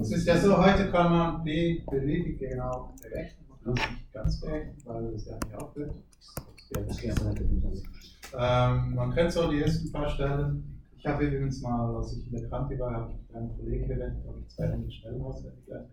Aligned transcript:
Es 0.00 0.10
ist 0.12 0.26
ja 0.26 0.36
so, 0.38 0.56
heute 0.56 0.90
kann 0.90 1.12
man 1.12 1.44
B 1.44 1.82
beliebig 1.90 2.38
genau 2.38 2.94
berechnen. 3.02 3.46
Man 3.48 3.74
kann 3.76 3.84
es 3.84 3.90
nicht 3.90 4.12
ganz 4.12 4.40
berechnen, 4.40 4.76
weil 4.84 5.04
es 5.14 5.26
ja 5.26 5.34
nicht 5.34 5.54
aufhört. 5.54 5.94
Ähm, 8.32 8.94
man 8.94 9.12
kennt 9.12 9.32
so 9.32 9.50
die 9.50 9.60
ersten 9.60 9.90
paar 9.92 10.08
Stellen. 10.08 10.80
Ich 10.96 11.06
habe 11.06 11.24
übrigens 11.24 11.60
mal, 11.62 11.96
als 11.96 12.16
ich 12.16 12.26
in 12.26 12.32
der 12.32 12.48
Kante 12.48 12.78
war, 12.78 12.92
habe 12.92 13.12
ich 13.12 13.34
einen 13.34 13.56
Kollegen 13.56 13.88
gewendet, 13.88 14.24
ob 14.26 14.38
ich 14.38 14.48
200 14.54 14.92
Stellen 14.92 15.22
auswendig 15.22 15.64
gelernt 15.66 15.88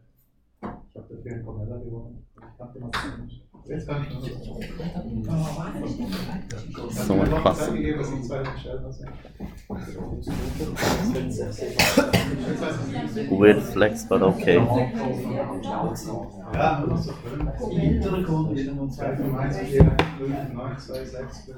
Ich 0.61 0.67
habe 0.67 0.83
dafür 0.93 1.31
einen 1.31 1.45
Cornella 1.45 1.77
gewonnen. 1.77 2.25
Ich 2.35 2.57
kannte 2.57 2.79
mal 2.79 2.91
Jetzt 2.93 3.46
kann 3.67 4.05
ich 4.07 4.13
noch 4.13 4.21
nicht. 4.21 4.37
So 6.89 7.13
ein 7.13 7.29
krass. 7.29 7.71
Gegeben, 7.71 7.99
dass 7.99 8.11
ich 8.11 8.23
200 8.23 8.59
Stellen 8.59 8.85
auswendig 8.85 9.17
Weird 13.29 13.61
flex, 13.61 14.05
but 14.07 14.21
okay. 14.21 14.55
Ja, 16.53 16.79
nur 16.79 16.87
noch 16.87 16.97
so 16.97 17.11
fünf. 17.11 17.43
Hintergrund, 17.69 18.57
2 18.93 19.15
von 19.17 19.37
1, 19.37 19.57
4, 19.57 19.67
5, 19.67 20.53
9, 20.53 20.77
2, 20.77 21.05
6, 21.05 21.43
5. 21.45 21.57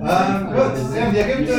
Ähm, 0.00 0.46
gut, 0.46 0.74
ja, 0.94 1.10
die 1.10 1.18
Ägypter, 1.18 1.58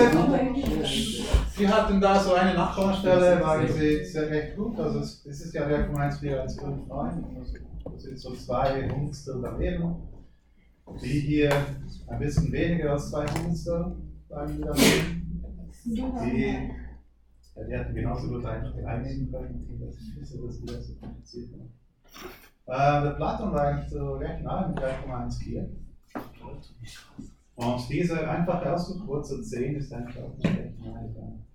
sie 1.59 1.67
hatten 1.67 1.99
da 1.99 2.19
so 2.19 2.33
eine 2.33 2.53
Nachkommastelle, 2.53 3.41
weil 3.43 3.67
sie 3.69 4.03
sehr 4.05 4.29
recht 4.29 4.55
gut, 4.55 4.79
also 4.79 4.99
es, 4.99 5.25
es 5.25 5.41
ist 5.41 5.53
ja 5.53 5.67
der 5.67 5.85
von 5.85 5.97
1, 5.97 6.19
4, 6.19 6.41
1, 6.41 6.59
5, 6.59 6.87
9, 6.87 7.25
also 7.37 7.53
das 7.83 8.01
sind 8.03 8.17
so 8.17 8.33
zwei 8.33 8.89
Hundertstel 8.89 9.41
daneben. 9.41 9.95
Die 11.03 11.19
hier 11.19 11.51
ein 12.07 12.19
bisschen 12.19 12.51
weniger 12.51 12.93
als 12.93 13.11
zwei 13.11 13.25
wir 13.25 13.93
daneben. 14.29 15.43
Die, 15.85 15.99
ja, 15.99 17.63
die 17.63 17.73
hätten 17.73 17.93
genauso 17.93 18.27
gut 18.29 18.45
einfach 18.45 18.75
einnehmen 18.85 19.31
können, 19.31 19.79
das 19.79 19.95
ist 19.95 20.33
das 20.65 20.87
so 20.87 20.95
kompliziert. 20.95 21.49
Äh, 22.65 23.03
der 23.03 23.11
Platon 23.11 23.53
war 23.53 23.61
eigentlich 23.61 23.89
so 23.89 24.13
recht 24.13 24.41
nah 24.43 24.67
mit 24.67 24.79
3,14. 24.79 25.67
Und 27.55 27.89
diese 27.89 28.27
einfache 28.27 28.73
Ausdruck, 28.73 29.07
Wurzel 29.07 29.43
10, 29.43 29.75
ist 29.75 29.93
eigentlich 29.93 30.23
auch 30.23 30.35
nicht 30.37 30.57
recht 30.57 30.79
nah 30.79 30.93
dran. 31.13 31.45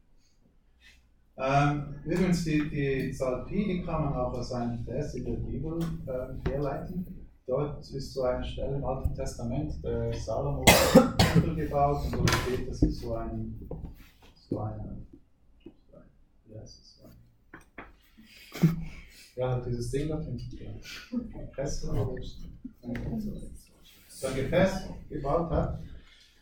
Ähm, 1.36 1.96
übrigens, 2.04 2.44
die, 2.44 2.68
die 2.70 3.12
Zahl 3.12 3.44
Pi, 3.44 3.64
die 3.64 3.82
kann 3.82 4.04
man 4.04 4.14
auch 4.14 4.32
aus 4.34 4.52
einem 4.52 4.84
Vers 4.84 5.14
in 5.14 5.24
der 5.24 5.32
Bibel 5.32 5.80
äh, 6.06 6.48
herleiten. 6.48 7.04
Dort 7.46 7.90
ist 7.90 8.14
so 8.14 8.22
eine 8.22 8.44
Stelle 8.44 8.76
im 8.76 8.84
Alten 8.84 9.14
Testament, 9.14 9.82
der 9.84 10.14
Salomo 10.14 10.64
hat 10.66 11.56
gebaut 11.56 12.04
und 12.06 12.14
dort 12.14 12.30
steht, 12.30 12.70
das 12.70 12.82
ist 12.82 13.00
so 13.00 13.14
ein, 13.16 13.68
so 14.48 14.60
eine, 14.60 14.96
wie 16.46 16.58
heißt 16.58 16.80
es, 16.80 16.98
so 16.98 17.04
ein, 18.64 18.76
ja, 19.36 19.60
dieses 19.60 19.90
Ding 19.90 20.08
da 20.08 20.20
hinten, 20.20 21.52
Kessel 21.54 21.90
oder 21.90 22.16
so 24.18 24.26
ein 24.28 24.36
Gefäß 24.36 24.88
gebaut 25.10 25.50
hat. 25.50 25.80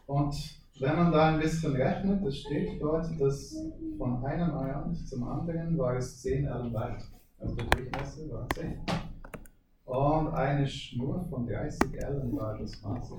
Und 0.07 0.62
wenn 0.83 0.97
man 0.97 1.13
da 1.13 1.29
ein 1.29 1.41
bisschen 1.41 1.77
rechnet, 1.77 2.25
es 2.27 2.39
steht 2.39 2.83
dort, 2.83 3.07
dass 3.21 3.57
von 3.97 4.25
einem 4.25 4.51
Rand 4.51 5.09
zum 5.09 5.23
anderen 5.29 5.79
war 5.79 5.97
es 5.97 6.21
10 6.23 6.45
Ellen 6.45 6.75
weit. 6.75 7.05
Also 7.39 7.55
der 7.55 7.67
Durchmesser 7.67 8.29
war 8.31 8.49
10. 8.53 8.81
Und 9.85 10.35
eine 10.35 10.67
Schnur 10.67 11.25
von 11.31 11.47
30 11.47 11.95
Ellen 12.03 12.37
war 12.37 12.59
das 12.59 12.83
Maß. 12.83 13.13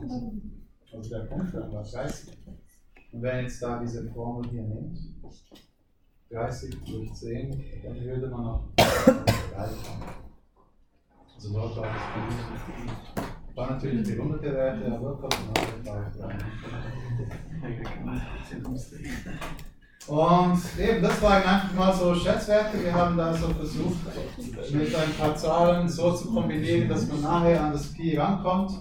Also 0.92 1.10
der 1.10 1.32
Umfang 1.32 1.72
war 1.72 1.84
30. 1.84 2.38
Und 3.14 3.22
wenn 3.22 3.46
jetzt 3.46 3.64
da 3.64 3.80
diese 3.80 4.12
Formel 4.12 4.50
hier 4.50 4.64
nimmt, 4.64 5.00
30 6.32 6.76
durch 6.84 7.14
10, 7.14 7.64
dann 7.82 7.96
würde 8.02 8.28
man 8.28 8.46
auch 8.46 8.64
3 8.76 8.84
haben. 9.56 9.70
Also 11.36 11.54
dort 11.54 11.78
war 11.78 11.88
das 13.16 13.33
war 13.56 13.72
natürlich 13.72 14.08
gerundete 14.08 14.54
Werte, 14.54 14.92
aber 14.92 15.20
Und 20.06 20.60
eben, 20.80 21.02
das 21.02 21.22
waren 21.22 21.44
einfach 21.44 21.74
mal 21.74 21.94
so 21.94 22.14
Schätzwerte. 22.14 22.84
Wir 22.84 22.94
haben 22.94 23.16
da 23.16 23.34
so 23.34 23.48
versucht, 23.48 24.00
mit 24.74 24.94
ein 24.96 25.14
paar 25.18 25.36
Zahlen 25.36 25.88
so 25.88 26.14
zu 26.14 26.34
kombinieren, 26.34 26.90
dass 26.90 27.08
man 27.08 27.22
nachher 27.22 27.64
an 27.64 27.72
das 27.72 27.94
Pi 27.94 28.18
rankommt. 28.18 28.72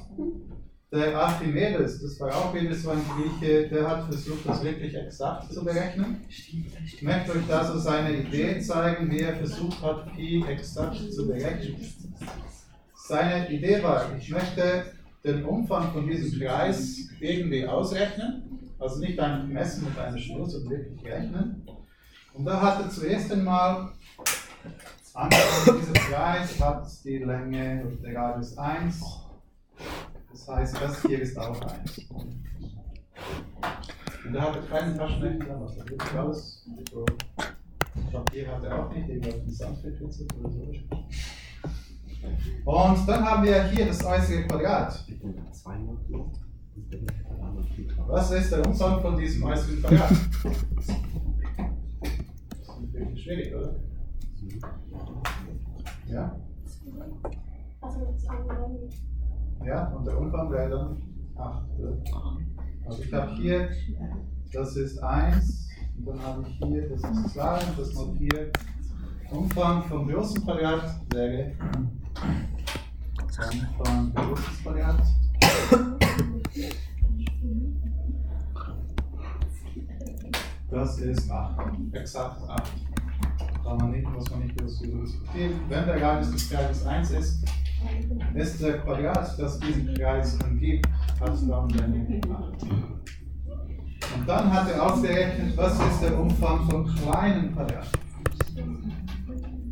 Der 0.91 1.17
Archimedes, 1.17 2.03
das 2.03 2.21
war 2.21 2.35
auch 2.35 2.53
wieder 2.53 2.75
so 2.75 2.91
ein 2.91 3.01
Grieche, 3.17 3.69
der 3.69 3.89
hat 3.89 4.05
versucht, 4.05 4.47
das 4.47 4.63
wirklich 4.63 4.95
exakt 4.95 5.51
zu 5.51 5.65
berechnen. 5.65 6.21
Ich 6.29 7.03
möchte 7.03 7.33
euch 7.33 7.47
da 7.49 7.65
so 7.65 7.79
seine 7.79 8.15
Idee 8.15 8.61
zeigen, 8.61 9.11
wie 9.11 9.21
er 9.21 9.37
versucht 9.37 9.81
hat, 9.81 10.13
Pi 10.13 10.45
exakt 10.47 11.11
zu 11.11 11.27
berechnen. 11.29 11.77
Seine 13.05 13.51
Idee 13.51 13.83
war, 13.83 14.15
ich 14.17 14.31
möchte 14.31 14.85
den 15.25 15.45
Umfang 15.45 15.93
von 15.93 16.09
diesem 16.09 16.39
Kreis 16.39 17.09
irgendwie 17.19 17.67
ausrechnen, 17.67 18.71
also 18.79 19.01
nicht 19.01 19.19
einfach 19.19 19.45
messen 19.49 19.89
mit 19.89 19.99
einer 19.99 20.17
Schnur, 20.17 20.49
sondern 20.49 20.71
wirklich 20.71 21.05
rechnen. 21.05 21.67
Und 22.33 22.45
da 22.45 22.63
hat 22.63 22.81
er 22.81 22.91
zuerst 22.91 23.33
einmal 23.33 23.91
angefangen, 25.15 25.81
dieser 25.81 25.93
Kreis 25.95 26.61
hat 26.61 26.87
die 27.05 27.19
Länge, 27.19 27.85
der 28.05 28.15
Radius 28.15 28.57
1, 28.57 29.05
das 30.31 30.49
heißt, 30.49 30.81
das 30.81 31.03
hier 31.03 31.21
ist 31.21 31.37
auch 31.37 31.61
1. 31.61 32.07
Und 34.25 34.35
er 34.35 34.43
hatte 34.43 34.63
keinen 34.63 34.97
Taschenrechner, 34.97 35.61
was 35.61 35.77
er 35.77 35.89
wirklich 35.89 36.13
alles, 36.13 36.69
Papier 38.13 38.47
hat 38.49 38.63
er 38.65 38.87
auch 38.87 38.93
nicht, 38.95 39.09
irgendwas 39.09 39.45
mit 39.45 39.55
Sandfilter 39.55 40.05
oder 40.05 40.51
so. 40.51 40.67
Und 42.65 43.09
dann 43.09 43.25
haben 43.25 43.45
wir 43.45 43.65
hier 43.65 43.87
das 43.87 44.05
äußere 44.05 44.43
Quadrat. 44.45 45.05
Was 48.07 48.31
ist 48.31 48.53
der 48.53 48.67
Umfang 48.67 49.01
von 49.01 49.17
diesem 49.17 49.45
äußeren 49.45 49.81
Quadrat? 49.81 50.11
Das 50.11 50.89
ist 52.79 52.93
wirklich 52.93 53.23
schwierig, 53.23 53.55
oder? 53.55 53.75
Ja? 56.09 56.37
Ja, 59.65 59.89
und 59.89 60.07
der 60.07 60.19
Umfang 60.19 60.51
wäre 60.51 60.71
dann 60.71 61.03
8. 61.37 61.63
Also 62.87 63.03
ich 63.03 63.13
habe 63.13 63.33
hier, 63.37 63.71
das 64.53 64.77
ist 64.77 64.99
1, 64.99 65.69
und 65.99 66.07
dann 66.07 66.23
habe 66.23 66.43
ich 66.47 66.59
hier, 66.67 66.89
das 66.89 67.03
ist 67.03 67.35
2, 67.35 67.55
und 67.55 67.79
das 67.79 67.95
mal 67.95 68.15
4. 68.19 68.53
Umfang 69.31 69.83
vom 69.85 70.09
großen 70.09 70.45
Quadrat 70.45 71.01
wäre 71.13 71.53
Das 80.71 80.99
ist 80.99 81.31
8. 81.31 81.61
Exakt 81.93 82.49
8. 82.49 82.73
Kann 83.63 83.77
man 83.77 83.91
nicht, 83.91 84.09
muss 84.11 84.31
man 84.31 84.41
nicht 84.41 84.59
diskutieren. 84.61 85.61
Wenn 85.69 85.87
der 85.87 86.03
Radius 86.03 86.33
des 86.33 86.51
Kreises 86.51 86.87
1 86.87 87.11
ist, 87.11 87.45
ist 88.35 88.63
der 88.63 88.79
Quadrat, 88.79 89.39
das 89.39 89.61
diesen 89.61 89.95
Kreis 89.95 90.39
umgibt, 90.43 90.87
hat 91.21 91.35
dann 91.49 91.69
Länge 91.69 92.21
8. 92.23 92.63
Und 92.63 94.29
dann 94.29 94.53
hat 94.53 94.71
er 94.71 94.93
ausgerechnet, 94.93 95.57
was 95.57 95.75
ist 95.75 96.03
der 96.03 96.19
Umfang 96.19 96.69
von 96.69 96.87
kleinen 96.87 97.53
Quadraten. 97.53 98.01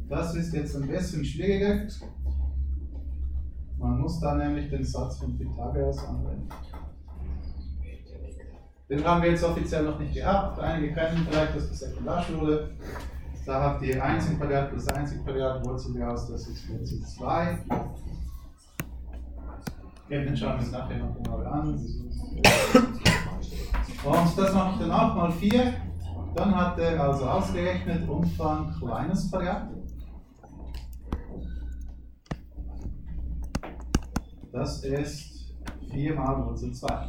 Das 0.09 0.35
ist 0.35 0.53
jetzt 0.53 0.77
ein 0.77 0.89
bisschen 0.89 1.25
schwieriger. 1.25 1.87
Man 3.81 3.99
muss 3.99 4.21
da 4.21 4.35
nämlich 4.35 4.69
den 4.69 4.85
Satz 4.85 5.19
von 5.19 5.39
Pythagoras 5.39 6.07
anwenden. 6.07 6.49
Den 8.91 9.05
haben 9.05 9.23
wir 9.23 9.31
jetzt 9.31 9.43
offiziell 9.43 9.85
noch 9.85 9.99
nicht 9.99 10.13
gehabt. 10.15 10.61
Einige 10.61 10.93
kennen 10.93 11.27
vielleicht 11.29 11.57
aus 11.57 11.69
der 11.69 11.89
Sekundarschule. 11.89 12.71
Da 13.47 13.63
habt 13.63 13.83
ihr 13.83 14.05
1 14.05 14.29
im 14.29 14.39
Quadrat 14.39 14.69
plus 14.69 14.87
1 14.87 15.13
im 15.13 15.25
Quadrat, 15.25 15.65
Wurzel 15.65 16.03
raus, 16.03 16.29
das 16.31 16.47
ist 16.47 16.69
Wurzel 16.69 17.01
2. 17.01 17.59
Den 20.11 20.37
schauen 20.37 20.53
wir 20.53 20.59
uns 20.59 20.73
nachher 20.73 20.99
noch 20.99 21.15
genauer 21.17 21.47
an. 21.47 21.69
Und 24.05 24.39
das 24.39 24.55
mache 24.55 24.73
ich 24.75 24.79
dann 24.81 24.91
auch 24.91 25.15
mal 25.15 25.33
4. 25.33 25.75
Dann 26.35 26.55
hat 26.55 26.79
er 26.79 27.01
also 27.03 27.25
ausgerechnet 27.25 28.07
Umfang 28.09 28.75
kleines 28.79 29.31
Quadrat. 29.31 29.69
Das 34.53 34.83
ist 34.85 35.55
4 35.91 36.15
mal 36.15 36.45
Wurzel 36.45 36.73
2. 36.73 37.09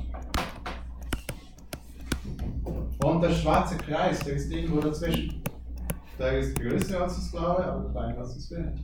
Und 3.04 3.22
der 3.22 3.32
schwarze 3.32 3.78
Kreis, 3.78 4.20
der 4.20 4.36
ist 4.36 4.52
irgendwo 4.52 4.80
dazwischen. 4.80 5.42
Der 6.20 6.38
ist 6.38 6.56
größer 6.60 7.02
als 7.02 7.16
das 7.16 7.32
blaue, 7.32 7.66
aber 7.66 7.90
kleiner 7.90 8.20
als 8.20 8.36
das 8.36 8.50
grüne. 8.50 8.76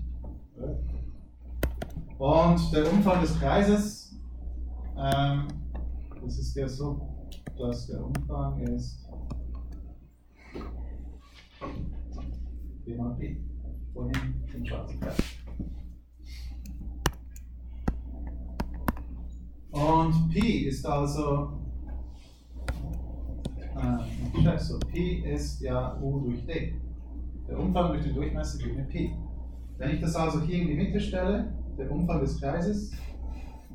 Und 2.18 2.74
der 2.74 2.92
Umfang 2.92 3.22
des 3.22 3.40
Kreises 3.40 4.16
ähm, 4.98 5.48
Das 6.24 6.40
ist 6.40 6.56
ja 6.56 6.68
so, 6.68 7.00
dass 7.58 7.88
der 7.88 8.04
Umfang 8.04 8.60
ist 8.62 9.08
d 12.86 12.96
mal 12.96 13.14
b. 13.16 13.38
Vorhin 13.94 14.44
den 14.52 14.66
schwarzen 14.66 15.00
Kreis. 15.00 15.37
Und 19.78 20.30
Pi 20.30 20.66
ist 20.66 20.84
also, 20.88 21.50
äh, 23.76 24.58
so, 24.58 24.80
Pi 24.80 25.24
ist 25.24 25.62
ja 25.62 25.96
U 26.02 26.22
durch 26.22 26.44
D. 26.48 26.74
Der 27.48 27.60
Umfang 27.60 27.90
durch 27.90 28.04
den 28.04 28.16
Durchmesser 28.16 28.58
gibt 28.58 28.76
mir 28.76 28.86
Pi. 28.86 29.14
Wenn 29.78 29.92
ich 29.92 30.02
das 30.02 30.16
also 30.16 30.42
hier 30.42 30.64
in 30.64 30.68
die 30.70 30.74
Mitte 30.74 31.00
stelle, 31.00 31.54
der 31.78 31.92
Umfang 31.92 32.22
des 32.22 32.40
Kreises 32.40 32.92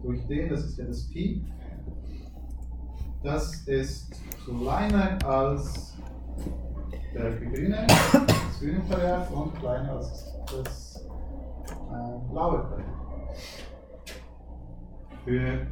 durch 0.03 0.27
D, 0.27 0.49
das 0.49 0.65
ist 0.65 0.79
ja 0.79 0.87
das 0.87 1.09
Pi, 1.09 1.45
das 3.23 3.63
ist 3.69 4.21
kleiner 4.45 5.25
als 5.25 5.97
der 7.15 7.37
grüne, 7.37 7.87
das 7.87 8.59
grüne 8.59 8.81
Quadrat 8.81 9.33
und 9.33 9.55
kleiner 9.61 9.93
als 9.93 10.35
das 10.51 10.97
äh, 10.97 12.33
blaue 12.33 12.59
Quadrat. 12.59 12.87
Für 15.25 15.67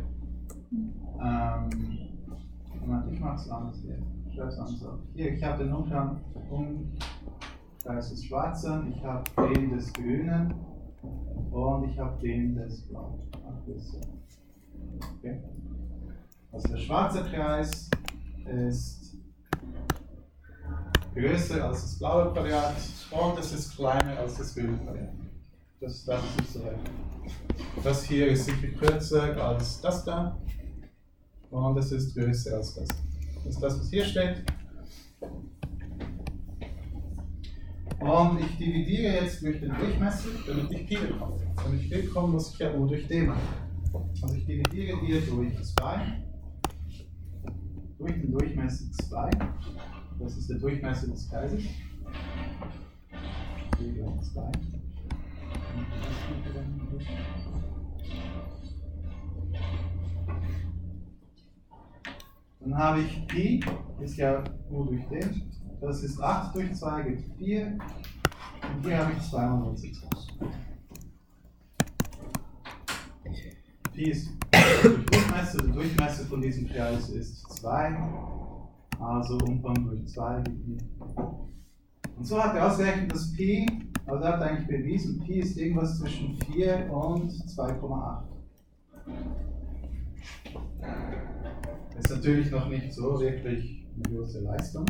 ähm, 0.72 1.70
ich 3.10 3.20
mache 3.20 3.36
es 3.36 3.50
anders 3.50 3.80
hier. 3.82 3.98
Ich 4.28 4.34
schreibe 4.34 4.48
es 4.48 4.58
anders 4.58 4.84
auf. 4.84 5.00
Hier, 5.14 5.32
ich 5.32 5.42
habe 5.42 5.64
den 5.64 5.72
Umfang 5.72 6.20
Umkreis 6.50 8.10
des 8.10 8.24
Schwarzen, 8.24 8.92
ich 8.92 9.04
habe 9.04 9.24
den 9.54 9.70
des 9.70 9.92
Grünen 9.92 10.54
und 11.50 11.90
ich 11.90 11.98
habe 11.98 12.20
den 12.20 12.54
des 12.54 12.86
Blauen. 12.88 13.20
Okay. 15.18 15.42
Also 16.52 16.68
der 16.68 16.78
schwarze 16.78 17.22
Kreis 17.24 17.90
ist 18.46 19.16
größer 21.14 21.64
als 21.64 21.82
das 21.82 21.98
blaue 21.98 22.32
Quadrat 22.32 22.76
und 23.10 23.38
es 23.38 23.52
ist 23.52 23.76
kleiner 23.76 24.18
als 24.18 24.38
das 24.38 24.54
grüne 24.54 24.78
Quadrat. 24.78 25.12
Das 25.80 26.06
ich 26.06 26.36
nicht 26.40 26.52
so. 26.52 26.60
Das 27.82 28.04
hier 28.04 28.28
ist 28.28 28.44
sicher 28.44 28.68
kürzer 28.78 29.36
als 29.36 29.80
das 29.80 30.04
da 30.04 30.36
und 31.50 31.78
es 31.78 31.92
ist 31.92 32.14
größer 32.14 32.56
als 32.56 32.74
das. 32.74 32.88
Das 33.44 33.54
ist 33.54 33.62
das, 33.62 33.80
was 33.80 33.90
hier 33.90 34.04
steht. 34.04 34.44
Und 38.00 38.40
ich 38.40 38.56
dividiere 38.56 39.14
jetzt 39.14 39.42
durch 39.42 39.60
den 39.60 39.74
Durchmesser, 39.74 40.28
damit 40.46 40.72
ich 40.72 40.86
Pi 40.86 40.96
bekomme. 40.96 41.36
Damit 41.56 41.82
ich 41.82 41.90
Pi 41.90 42.02
bekomme, 42.02 42.28
muss 42.34 42.52
ich 42.54 42.58
ja 42.58 42.74
U 42.74 42.86
durch 42.86 43.06
D 43.06 43.22
machen. 43.22 43.40
Also 44.22 44.34
ich 44.36 44.46
dividiere 44.46 45.00
hier 45.00 45.20
durch 45.22 45.62
2, 45.62 46.22
durch 47.98 48.12
den 48.12 48.32
Durchmesser 48.32 48.90
2. 49.08 49.30
Das 50.18 50.36
ist 50.36 50.48
der 50.48 50.58
Durchmesser 50.58 51.08
des 51.08 51.28
Kreises. 51.28 51.64
D 53.78 53.92
gleich 53.92 54.22
2. 54.32 54.50
Dann 62.60 62.76
habe 62.76 63.00
ich 63.00 63.26
Pi, 63.26 63.64
ist 64.00 64.16
ja 64.16 64.44
U 64.70 64.84
durch 64.84 65.06
D. 65.08 65.20
Das 65.80 66.02
ist 66.02 66.20
8 66.20 66.54
durch 66.54 66.74
2 66.74 67.02
gibt 67.02 67.38
4. 67.38 67.78
Und 68.76 68.84
hier 68.84 68.98
habe 68.98 69.12
ich 69.12 69.30
92 69.30 70.02
Pi 73.94 74.10
ist 74.10 74.30
durch 74.82 75.04
Durchmesser. 75.06 75.62
Der 75.62 75.74
Durchmesser 75.74 76.24
von 76.26 76.42
diesem 76.42 76.68
Kreis 76.68 77.08
ist 77.08 77.48
2. 77.60 77.98
Also 78.98 79.38
Umfang 79.38 79.86
durch 79.86 80.06
2 80.08 80.42
gibt 80.42 80.64
4. 80.64 80.78
Und 82.18 82.24
so 82.26 82.42
hat 82.42 82.54
er 82.54 82.70
ausgerechnet, 82.70 83.10
dass 83.12 83.32
Pi, 83.32 83.66
also 84.04 84.22
er 84.22 84.32
hat 84.34 84.42
eigentlich 84.42 84.68
bewiesen, 84.68 85.20
Pi 85.20 85.40
ist 85.40 85.56
irgendwas 85.56 85.98
zwischen 85.98 86.36
4 86.52 86.92
und 86.92 87.32
2,8. 87.32 88.24
Ist 92.00 92.10
natürlich 92.10 92.50
noch 92.50 92.66
nicht 92.66 92.94
so 92.94 93.20
wirklich 93.20 93.86
eine 93.94 94.16
große 94.16 94.40
Leistung. 94.40 94.86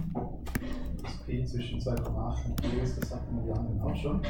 Das 1.02 1.16
Pi 1.26 1.44
zwischen 1.44 1.80
2,8 1.80 2.46
und 2.46 2.66
4 2.66 2.82
ist, 2.84 3.02
das 3.02 3.12
hatten 3.12 3.44
die 3.44 3.50
anderen 3.50 3.80
auch 3.80 3.96
schon. 3.96 4.22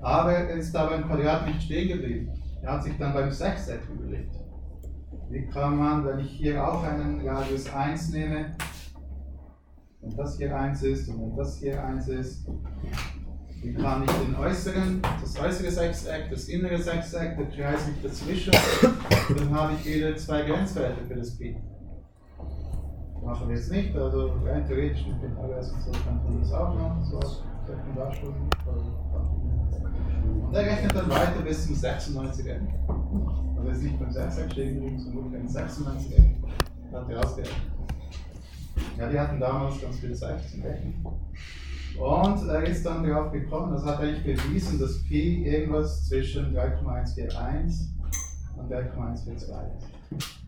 Aber 0.00 0.32
er 0.32 0.56
ist 0.56 0.74
da 0.74 0.86
beim 0.86 1.06
Quadrat 1.06 1.46
nicht 1.46 1.62
stehen 1.62 1.88
geblieben. 1.88 2.32
Er 2.60 2.72
hat 2.72 2.82
sich 2.82 2.98
dann 2.98 3.14
beim 3.14 3.30
Sechseck 3.30 3.82
überlegt. 3.88 4.34
Wie 5.30 5.46
kann 5.46 5.78
man, 5.78 6.04
wenn 6.04 6.18
ich 6.18 6.32
hier 6.32 6.66
auch 6.66 6.82
einen 6.82 7.26
Radius 7.26 7.72
1 7.72 8.10
nehme, 8.10 8.56
wenn 10.00 10.16
das 10.16 10.36
hier 10.36 10.56
1 10.56 10.82
ist 10.82 11.08
und 11.08 11.22
wenn 11.22 11.36
das 11.36 11.58
hier 11.58 11.84
1 11.84 12.08
ist, 12.08 12.48
wie 13.62 13.74
kann 13.74 14.02
ich 14.02 14.10
den 14.10 14.34
äußeren, 14.34 15.00
das 15.20 15.38
äußere 15.38 15.70
Sechseck, 15.70 16.30
das 16.30 16.48
innere 16.48 16.78
Sechseck, 16.78 17.36
der 17.36 17.46
Kreis 17.46 17.86
liegt 17.86 18.04
dazwischen, 18.04 18.52
dann 19.38 19.50
habe 19.54 19.74
ich 19.74 19.86
wieder 19.86 20.16
zwei 20.16 20.42
Grenzwerte 20.42 21.06
für 21.06 21.14
das 21.14 21.38
Pi 21.38 21.56
machen 23.24 23.48
wir 23.48 23.56
jetzt 23.56 23.70
nicht, 23.70 23.96
also 23.96 24.32
rein 24.44 24.66
theoretisch 24.66 25.06
mit 25.06 25.22
dem 25.22 25.36
AWS 25.38 25.72
und 25.72 25.82
so 25.82 25.90
kann 26.04 26.20
man 26.24 26.40
das 26.40 26.52
auch 26.52 26.74
noch, 26.74 27.04
so 27.04 27.18
als 27.18 27.42
Sekundarstufen. 27.66 28.48
Und 30.46 30.54
er 30.54 30.66
rechnet 30.66 30.94
dann 30.94 31.10
weiter 31.10 31.40
bis 31.42 31.66
zum 31.66 31.74
96 31.74 32.46
Eck. 32.46 32.60
Also 33.56 33.68
jetzt 33.68 33.82
nicht 33.82 33.98
beim 33.98 34.10
6 34.10 34.38
Eck 34.38 34.52
stehen 34.52 34.74
geblieben, 34.74 34.98
sondern 34.98 35.32
beim 35.32 35.48
96 35.48 36.18
Eck. 36.18 36.36
Hat 36.92 37.08
er 37.08 37.24
ausgerechnet. 37.24 37.56
Ja, 38.98 39.08
die 39.08 39.18
hatten 39.18 39.40
damals 39.40 39.80
ganz 39.80 39.98
viele 39.98 40.14
Seiten 40.14 40.48
zum 40.48 40.62
Rechnen. 40.62 41.06
Und 41.98 42.48
er 42.48 42.64
ist 42.64 42.84
dann 42.84 43.04
darauf 43.04 43.32
gekommen, 43.32 43.72
das 43.72 43.84
hat 43.84 44.00
eigentlich 44.00 44.42
bewiesen, 44.42 44.78
dass 44.80 45.02
Pi 45.04 45.44
irgendwas 45.44 46.08
zwischen 46.08 46.54
3,141 46.54 47.88
und 48.56 48.70
3,142 48.70 49.48
ist 50.18 50.41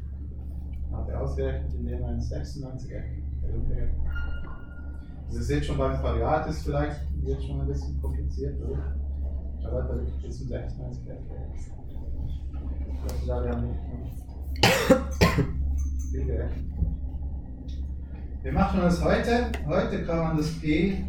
hat 0.96 1.08
er 1.08 1.22
ausgerechnet, 1.22 1.74
indem 1.74 2.02
er 2.02 2.08
einen 2.08 2.20
96er 2.20 3.02
herumgerechnet 3.42 4.00
Also 5.26 5.38
ihr 5.38 5.42
seht 5.42 5.64
schon 5.64 5.78
beim 5.78 5.98
Quadrat 6.00 6.48
ist 6.48 6.62
vielleicht 6.62 7.00
wird 7.22 7.42
schon 7.42 7.60
ein 7.60 7.66
bisschen 7.66 8.00
kompliziert, 8.00 8.60
oder? 8.60 8.94
Aber 9.64 9.82
da 9.82 9.94
ist 10.28 10.42
ein 10.42 10.48
96er 10.48 11.08
erklärt. 11.08 11.50
Also 13.02 13.26
da 13.26 13.44
wir 13.44 13.56
nicht 13.56 13.80
viel 16.10 16.24
gerechnet. 16.24 16.64
Wir 18.42 18.52
machen 18.52 18.80
das 18.80 19.02
heute. 19.02 19.52
Heute 19.66 20.04
kann 20.04 20.18
man 20.18 20.36
das 20.36 20.60
P 20.60 21.04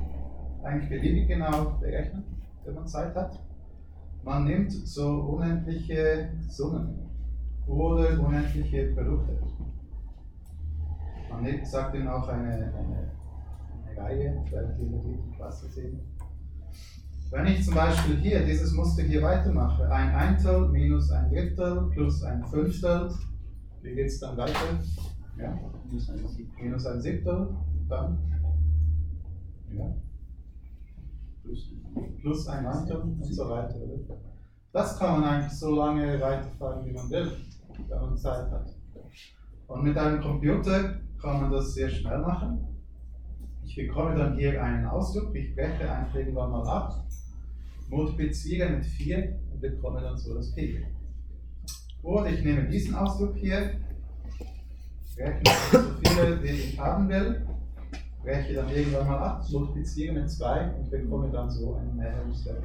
eigentlich 0.63 0.89
beliebig 0.89 1.27
genau 1.27 1.77
berechnen, 1.81 2.23
wenn 2.63 2.75
man 2.75 2.87
Zeit 2.87 3.13
hat. 3.13 3.39
Man 4.23 4.45
nimmt 4.45 4.71
so 4.71 5.05
unendliche 5.05 6.29
Summen 6.47 6.97
oder 7.67 8.19
unendliche 8.19 8.93
Produkte. 8.95 9.37
Man 11.35 11.65
sagt 11.65 11.95
ihnen 11.95 12.07
auch 12.07 12.27
eine, 12.29 12.53
eine, 12.53 12.73
eine 12.73 13.97
Reihe, 13.97 14.43
werdet 14.49 14.79
ihr 14.79 14.85
in 14.85 14.91
der 14.91 15.01
dritten 15.01 15.31
Klasse 15.35 15.67
sehen. 15.67 15.99
Wenn 17.29 17.47
ich 17.47 17.65
zum 17.65 17.75
Beispiel 17.75 18.17
hier 18.17 18.45
dieses 18.45 18.71
Muster 18.73 19.03
hier 19.03 19.21
weitermache, 19.21 19.91
ein 19.91 20.15
Eintel 20.15 20.69
minus 20.69 21.11
ein 21.11 21.29
Drittel 21.29 21.89
plus 21.91 22.23
ein 22.23 22.45
Fünftel, 22.45 23.11
wie 23.81 23.95
geht 23.95 24.07
es 24.07 24.19
dann 24.19 24.37
weiter? 24.37 24.79
Ja? 25.37 25.59
Minus 26.57 26.85
ein 26.85 27.01
Siebtel, 27.01 27.49
dann? 27.89 28.17
Ja. 29.73 29.93
Plus 32.21 32.47
ein 32.47 32.63
Neuntel 32.63 32.97
und 32.97 33.23
so 33.25 33.49
weiter. 33.49 33.75
Das 34.71 34.97
kann 34.97 35.19
man 35.19 35.29
eigentlich 35.29 35.53
so 35.53 35.75
lange 35.75 36.19
weiterfahren, 36.21 36.85
wie 36.85 36.93
man 36.93 37.09
will, 37.09 37.31
wenn 37.89 37.99
man 37.99 38.17
Zeit 38.17 38.49
hat. 38.49 38.73
Und 39.67 39.83
mit 39.83 39.97
einem 39.97 40.21
Computer 40.21 40.95
kann 41.21 41.41
man 41.41 41.51
das 41.51 41.73
sehr 41.73 41.89
schnell 41.89 42.19
machen. 42.19 42.65
Ich 43.63 43.75
bekomme 43.75 44.15
dann 44.15 44.37
hier 44.37 44.61
einen 44.63 44.85
Ausdruck, 44.85 45.35
ich 45.35 45.55
breche 45.55 45.91
einfach 45.91 46.15
irgendwann 46.15 46.51
mal 46.51 46.67
ab, 46.67 47.03
multipliziere 47.89 48.69
mit 48.69 48.85
4 48.85 49.39
und 49.51 49.61
bekomme 49.61 50.01
dann 50.01 50.17
so 50.17 50.35
das 50.35 50.53
P. 50.53 50.85
Oder 52.03 52.29
ich 52.29 52.43
nehme 52.43 52.67
diesen 52.69 52.95
Ausdruck 52.95 53.35
hier, 53.35 53.71
rechne 55.17 55.51
so 55.71 55.79
viele, 56.03 56.37
die 56.37 56.47
ich 56.47 56.79
haben 56.79 57.09
will, 57.09 57.47
breche 58.23 58.53
dann 58.53 58.69
irgendwann 58.69 59.07
mal 59.07 59.17
ab, 59.17 59.45
multipliziere 59.51 60.13
mit 60.13 60.29
2 60.29 60.71
und 60.75 60.91
bekomme 60.91 61.29
dann 61.31 61.49
so 61.49 61.75
einen 61.75 61.97
Mehrungswert. 61.97 62.63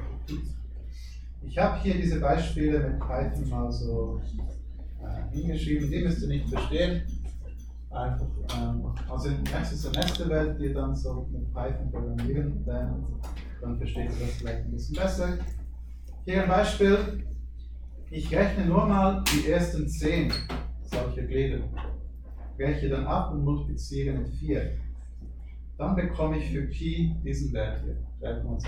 Ich 1.43 1.57
habe 1.57 1.81
hier 1.81 1.95
diese 1.95 2.19
Beispiele 2.19 2.79
mit 2.79 2.99
Python 2.99 3.49
mal 3.49 3.71
so 3.71 4.21
äh, 5.01 5.35
hingeschrieben, 5.35 5.89
die 5.89 6.03
müsst 6.03 6.21
ihr 6.21 6.27
nicht 6.27 6.47
verstehen 6.47 7.01
einfach, 7.91 8.27
ähm, 8.57 8.85
also 9.09 9.29
im 9.29 9.43
nächsten 9.43 9.75
Semester 9.75 10.29
werdet 10.29 10.59
ihr 10.59 10.73
dann 10.73 10.95
so 10.95 11.27
mit 11.31 11.53
Python 11.53 11.91
programmieren 11.91 12.65
lernen, 12.65 13.05
dann 13.61 13.77
versteht 13.77 14.11
ihr 14.11 14.25
das 14.25 14.35
vielleicht 14.37 14.65
ein 14.65 14.71
bisschen 14.71 14.95
besser. 14.95 15.37
Hier 16.25 16.43
ein 16.43 16.49
Beispiel. 16.49 17.25
Ich 18.09 18.33
rechne 18.35 18.65
nur 18.65 18.85
mal 18.85 19.23
die 19.33 19.49
ersten 19.49 19.87
10 19.87 20.31
solcher 20.83 21.23
Glieder. 21.23 21.59
breche 22.57 22.89
dann 22.89 23.05
ab 23.05 23.33
und 23.33 23.43
multipliziere 23.43 24.17
mit 24.17 24.27
4. 24.27 24.71
Dann 25.77 25.95
bekomme 25.95 26.37
ich 26.37 26.51
für 26.51 26.63
Pi 26.63 27.15
diesen 27.23 27.53
Wert 27.53 27.81
hier, 27.83 27.97
3,25. 28.21 28.67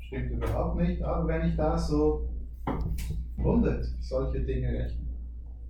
Stimmt 0.00 0.32
überhaupt 0.32 0.80
nicht, 0.80 1.02
aber 1.02 1.28
wenn 1.28 1.48
ich 1.48 1.56
da 1.56 1.78
so 1.78 2.28
100 3.38 3.86
solche 4.00 4.40
Dinge 4.40 4.68
rechne, 4.68 5.06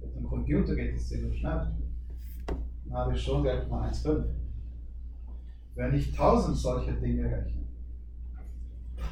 mit 0.00 0.16
dem 0.16 0.26
Computer 0.26 0.74
geht 0.74 0.94
es 0.94 1.08
ziemlich 1.08 1.40
schnell, 1.40 1.72
dann 2.90 2.98
habe 2.98 3.14
ich 3.14 3.22
schon 3.22 3.44
3,15. 3.44 4.24
Wenn 5.76 5.94
ich 5.94 6.10
1000 6.10 6.56
solcher 6.56 6.92
Dinge 6.92 7.24
rechne, 7.24 7.60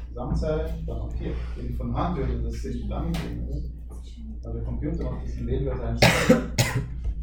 Gesamtzahl, 0.09 0.73
dann 0.85 0.97
noch 0.97 1.13
hier, 1.13 1.33
wenn 1.55 1.69
ich 1.69 1.77
von 1.77 1.95
Hand 1.95 2.17
würde, 2.17 2.43
das 2.43 2.53
sind 2.61 2.87
lange 2.89 3.11
Dinge, 3.11 3.47
oder? 3.47 3.61
Aber 4.43 4.53
der 4.53 4.63
Computer 4.63 5.11
in 5.37 5.45
Lebenswert 5.45 5.81
einstellen, 5.81 6.51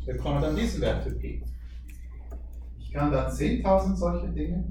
bekomme 0.06 0.40
dann 0.40 0.56
diesen 0.56 0.80
Wert 0.80 1.04
für 1.04 1.12
Pi. 1.12 1.42
Ich 2.78 2.92
kann 2.92 3.12
da 3.12 3.28
10.000 3.28 3.94
solche 3.94 4.28
Dinge, 4.28 4.64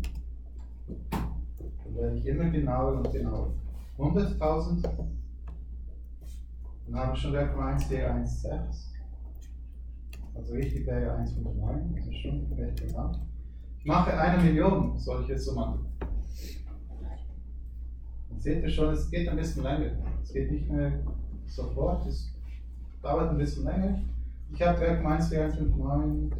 dann 1.09 1.95
werde 1.95 2.17
ich 2.17 2.25
immer 2.25 2.49
genauer 2.49 2.97
und 2.97 3.11
genauer. 3.11 3.53
100.000, 3.97 4.89
dann 6.87 6.95
habe 6.95 7.15
ich 7.15 7.21
schon 7.21 7.33
1,1416. 7.33 8.94
Also 10.35 10.53
richtig 10.53 10.85
wäre 10.85 11.17
1,59, 11.17 11.95
das 11.95 12.07
ist 12.07 12.17
schon 12.17 12.45
recht 12.57 12.87
genau. 12.87 13.11
Ich 13.79 13.85
mache 13.85 14.17
eine 14.19 14.43
Million 14.43 14.97
solche 14.97 15.37
Summen. 15.37 15.85
Dann 18.29 18.39
seht 18.39 18.61
ihr 18.63 18.69
schon, 18.69 18.93
es 18.93 19.09
geht 19.09 19.29
ein 19.29 19.37
bisschen 19.37 19.63
länger. 19.63 19.91
Es 20.21 20.33
geht 20.33 20.51
nicht 20.51 20.69
mehr 20.69 20.99
sofort, 21.47 22.05
es 22.05 22.33
dauert 23.01 23.29
ein 23.29 23.37
bisschen 23.37 23.63
länger. 23.63 23.99
Ich 24.51 24.61
habe 24.61 24.77
3,14159, 24.77 26.37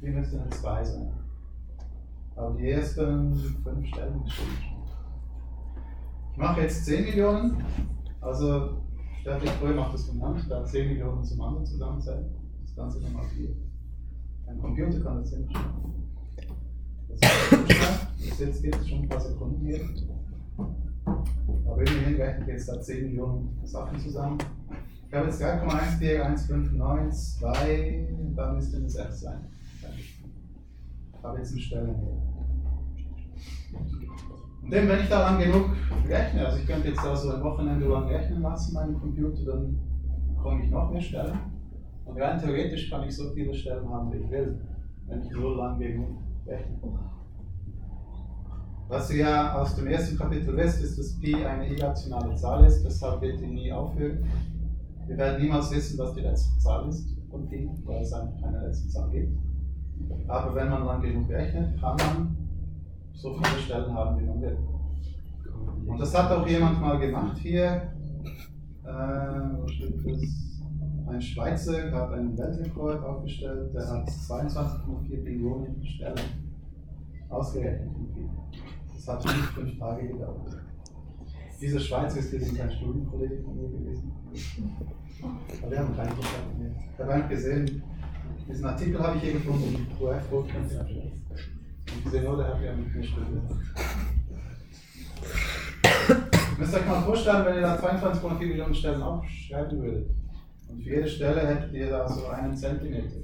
wie 0.00 0.10
müsste 0.10 0.40
eine 0.40 0.50
2 0.50 0.84
sein? 0.84 1.10
Aber 2.34 2.56
die 2.56 2.70
ersten 2.70 3.34
5 3.34 3.86
Stellen 3.88 4.22
bestimmt 4.24 4.58
schon. 4.62 4.78
Ich 6.32 6.38
mache 6.38 6.60
jetzt 6.62 6.84
10 6.86 7.04
Millionen, 7.04 7.64
also 8.20 8.80
statt 9.20 9.42
ich 9.42 9.50
vorher 9.50 9.76
mache 9.76 9.92
das 9.92 10.10
Hand, 10.20 10.48
da 10.48 10.64
10 10.64 10.88
Millionen 10.88 11.24
zum 11.24 11.40
anderen 11.40 11.66
zusammenzählen. 11.66 12.37
Das 12.78 12.94
Ganze 12.94 13.00
nochmal 13.00 13.24
4. 13.36 13.50
Ein 14.46 14.60
Computer 14.60 15.00
kann 15.00 15.16
das 15.16 15.30
ziemlich 15.30 15.50
schnell. 15.50 15.64
Das 17.08 17.20
jetzt 18.38 18.62
geht 18.62 18.76
es 18.76 18.88
schon 18.88 19.02
ein 19.02 19.08
paar 19.08 19.20
Sekunden 19.20 19.66
hier. 19.66 19.80
Aber 21.04 21.80
immerhin 21.80 22.14
rechnet 22.14 22.46
jetzt 22.46 22.68
da 22.68 22.80
10 22.80 23.06
Millionen 23.06 23.58
Sachen 23.64 23.98
zusammen. 23.98 24.38
Ich 25.08 25.14
habe 25.14 25.26
jetzt 25.26 25.42
3,14159, 25.42 28.36
dann 28.36 28.54
müsste 28.54 28.76
es 28.76 28.92
6 28.92 29.20
sein. 29.22 29.44
Ich 29.92 30.22
habe 31.20 31.38
jetzt 31.38 31.50
eine 31.50 31.60
Stelle 31.60 31.96
hier. 31.96 32.16
Und 34.62 34.72
dann, 34.72 34.88
wenn 34.88 35.00
ich 35.00 35.08
da 35.08 35.32
lang 35.32 35.42
genug 35.42 35.70
rechne, 36.06 36.46
also 36.46 36.58
ich 36.58 36.66
könnte 36.66 36.86
jetzt 36.88 37.04
da 37.04 37.16
so 37.16 37.32
ein 37.32 37.42
Wochenende 37.42 37.88
lang 37.88 38.06
rechnen 38.06 38.40
lassen, 38.40 38.74
meinen 38.74 39.00
Computer, 39.00 39.46
dann 39.46 39.80
bekomme 40.28 40.64
ich 40.64 40.70
noch 40.70 40.92
mehr 40.92 41.00
Stellen. 41.00 41.57
Und 42.08 42.20
rein 42.20 42.40
theoretisch 42.40 42.90
kann 42.90 43.06
ich 43.06 43.14
so 43.14 43.30
viele 43.34 43.54
Stellen 43.54 43.88
haben, 43.88 44.12
wie 44.12 44.18
ich 44.18 44.30
will, 44.30 44.58
wenn 45.06 45.22
ich 45.22 45.32
so 45.32 45.54
lang 45.54 45.78
genug 45.78 46.18
rechne. 46.46 46.78
Was 48.88 49.08
du 49.08 49.16
ja 49.18 49.54
aus 49.54 49.76
dem 49.76 49.86
ersten 49.86 50.16
Kapitel 50.16 50.56
wisst, 50.56 50.82
ist, 50.82 50.98
dass 50.98 51.20
Pi 51.20 51.34
eine 51.44 51.68
irrationale 51.68 52.34
Zahl 52.34 52.64
ist, 52.64 52.82
deshalb 52.82 53.20
wird 53.20 53.38
die 53.40 53.46
nie 53.46 53.70
aufhören. 53.70 54.24
Wir 55.06 55.18
werden 55.18 55.42
niemals 55.42 55.70
wissen, 55.70 55.98
was 55.98 56.14
die 56.14 56.22
letzte 56.22 56.58
Zahl 56.58 56.88
ist 56.88 57.06
von 57.30 57.46
Pi, 57.48 57.68
weil 57.84 58.00
es 58.00 58.12
einfach 58.14 58.40
keine 58.40 58.66
letzte 58.66 58.88
Zahl 58.88 59.10
gibt. 59.10 59.36
Aber 60.26 60.54
wenn 60.54 60.70
man 60.70 60.86
lang 60.86 61.02
genug 61.02 61.28
rechnet, 61.28 61.78
kann 61.78 61.96
man 61.96 62.36
so 63.12 63.34
viele 63.34 63.62
Stellen 63.62 63.92
haben, 63.92 64.18
wie 64.18 64.24
man 64.24 64.40
will. 64.40 64.56
Und 65.86 66.00
das 66.00 66.16
hat 66.16 66.30
auch 66.30 66.46
jemand 66.46 66.80
mal 66.80 66.98
gemacht 66.98 67.36
hier. 67.38 67.92
Äh, 68.84 69.58
wo 69.58 69.66
steht 69.66 69.94
das? 70.06 70.47
Ein 71.10 71.22
Schweizer 71.22 71.90
hat 71.90 72.12
einen 72.12 72.36
Weltrekord 72.36 73.02
aufgestellt, 73.02 73.74
der 73.74 73.88
hat 73.88 74.08
22,4 74.08 75.24
Billionen 75.24 75.82
Stellen 75.84 76.18
ausgerechnet. 77.30 77.90
Das 78.94 79.08
hat 79.08 79.24
nicht 79.24 79.36
fünf 79.54 79.78
Tage 79.78 80.06
gedauert. 80.06 80.58
Dieser 81.60 81.80
Schweizer 81.80 82.18
ist 82.18 82.32
jetzt 82.32 82.60
ein 82.60 82.70
Studienkollege 82.70 83.42
von 83.42 83.56
mir 83.56 83.68
gewesen. 83.68 84.12
Aber 85.62 85.70
wir 85.70 85.78
haben 85.78 85.96
keinen 85.96 86.10
Kontakt 86.10 86.58
mehr. 86.58 86.70
Ich 86.92 86.98
habe 87.00 87.12
einfach 87.12 87.28
gesehen, 87.30 87.82
diesen 88.46 88.64
Artikel 88.66 88.98
habe 89.00 89.16
ich 89.16 89.22
hier 89.22 89.32
gefunden, 89.32 89.86
könnt 89.98 90.72
ihr 90.72 90.80
anschauen. 90.80 91.12
Und 91.94 92.04
gesehen, 92.04 92.26
oh, 92.26 92.36
der 92.36 92.48
hat 92.48 92.62
ja 92.62 92.76
mit 92.76 92.94
mir 92.94 93.02
studiert. 93.02 93.42
Ihr 96.08 96.58
müsst 96.58 96.74
euch 96.74 96.86
mal 96.86 97.00
vorstellen, 97.02 97.46
wenn 97.46 97.54
ihr 97.54 97.62
da 97.62 97.76
22,4 97.76 98.38
Millionen 98.40 98.74
Stellen 98.74 99.02
aufschreiben 99.02 99.82
würdet. 99.82 100.10
Und 100.68 100.82
für 100.82 100.90
jede 100.90 101.08
Stelle 101.08 101.46
hättet 101.46 101.72
ihr 101.72 101.90
da 101.90 102.08
so 102.08 102.26
einen 102.28 102.56
Zentimeter. 102.56 103.16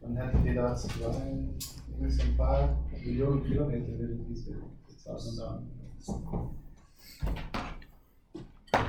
Dann 0.00 0.16
hättet 0.16 0.44
ihr 0.44 0.54
da 0.54 0.74
zwei, 0.74 1.00
so 2.08 2.22
ein 2.22 2.36
paar 2.36 2.78
Millionen 3.04 3.44
Kilometer 3.44 3.98
würde 3.98 4.18
diese 4.28 4.56
Zahlen 4.96 5.36
da. 5.36 5.62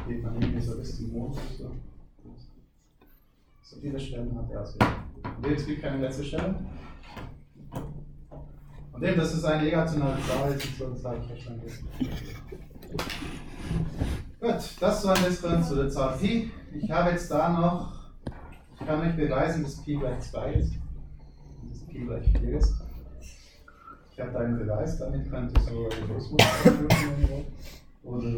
Geht 0.08 0.24
man 0.24 0.42
irgendwie 0.42 0.62
so 0.62 0.78
bis 0.78 0.98
zum 0.98 1.12
Mond 1.12 1.36
oder 1.36 1.44
so. 1.58 1.76
So 3.64 3.80
viele 3.80 4.00
Stellen 4.00 4.38
hat 4.38 4.52
er 4.52 4.62
ausgewählt. 4.62 4.96
Und 5.38 5.50
jetzt 5.50 5.66
gibt 5.66 5.82
keine 5.82 6.02
letzte 6.02 6.24
Stelle. 6.24 6.56
Und 8.92 9.04
eben, 9.04 9.18
das 9.18 9.34
ist 9.34 9.46
eine 9.46 9.70
irrationale 9.70 10.22
Zahl, 10.22 10.52
jetzt 10.52 10.78
so 10.78 10.94
ich 10.94 11.02
verstanden. 11.02 11.62
Gut, 14.42 14.56
das 14.80 15.06
war 15.06 15.16
ein 15.16 15.24
bisschen 15.24 15.64
zu 15.64 15.76
der 15.76 15.88
Zahl 15.88 16.18
Pi. 16.18 16.50
Ich 16.74 16.90
habe 16.90 17.12
jetzt 17.12 17.30
da 17.30 17.50
noch, 17.50 17.94
ich 18.74 18.88
kann 18.88 19.00
euch 19.00 19.16
beweisen, 19.16 19.62
dass 19.62 19.84
Pi 19.84 19.98
gleich 19.98 20.20
2 20.20 20.54
ist 20.54 20.74
und 21.62 21.70
dass 21.70 21.86
Pi 21.86 22.00
gleich 22.00 22.28
4 22.40 22.58
ist. 22.58 22.74
Ich 24.12 24.20
habe 24.20 24.32
da 24.32 24.40
einen 24.40 24.58
Beweis, 24.58 24.98
damit 24.98 25.30
könnt 25.30 25.56
ihr 25.56 25.62
so 25.64 25.78
eure 25.78 26.08
Großmutter 26.08 26.46
oder 28.04 28.38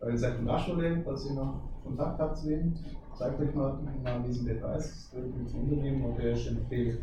eure 0.00 0.18
Sekundarschule, 0.18 1.00
falls 1.04 1.26
ihr 1.26 1.34
noch 1.34 1.60
Kontakt 1.84 2.18
habt 2.18 2.38
zu 2.38 2.48
denen. 2.48 2.76
Zeigt 3.16 3.40
euch 3.40 3.54
mal, 3.54 3.78
mal 4.02 4.20
diesen 4.26 4.46
Beweis. 4.46 5.10
Das 5.12 5.14
würde 5.14 5.28
mich 5.28 5.54
wundern, 5.54 6.10
ob 6.10 6.18
er 6.18 6.34
schon 6.34 6.66
findet. 6.68 7.00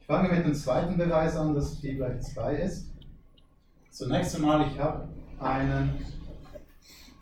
Ich 0.00 0.06
fange 0.06 0.30
mit 0.30 0.46
dem 0.46 0.54
zweiten 0.54 0.96
Beweis 0.96 1.36
an, 1.36 1.54
dass 1.54 1.78
Pi 1.78 1.96
gleich 1.96 2.22
2 2.22 2.54
ist. 2.56 2.86
Zunächst 3.90 4.34
einmal, 4.36 4.66
ich 4.66 4.78
habe 4.80 5.08
einen 5.40 6.04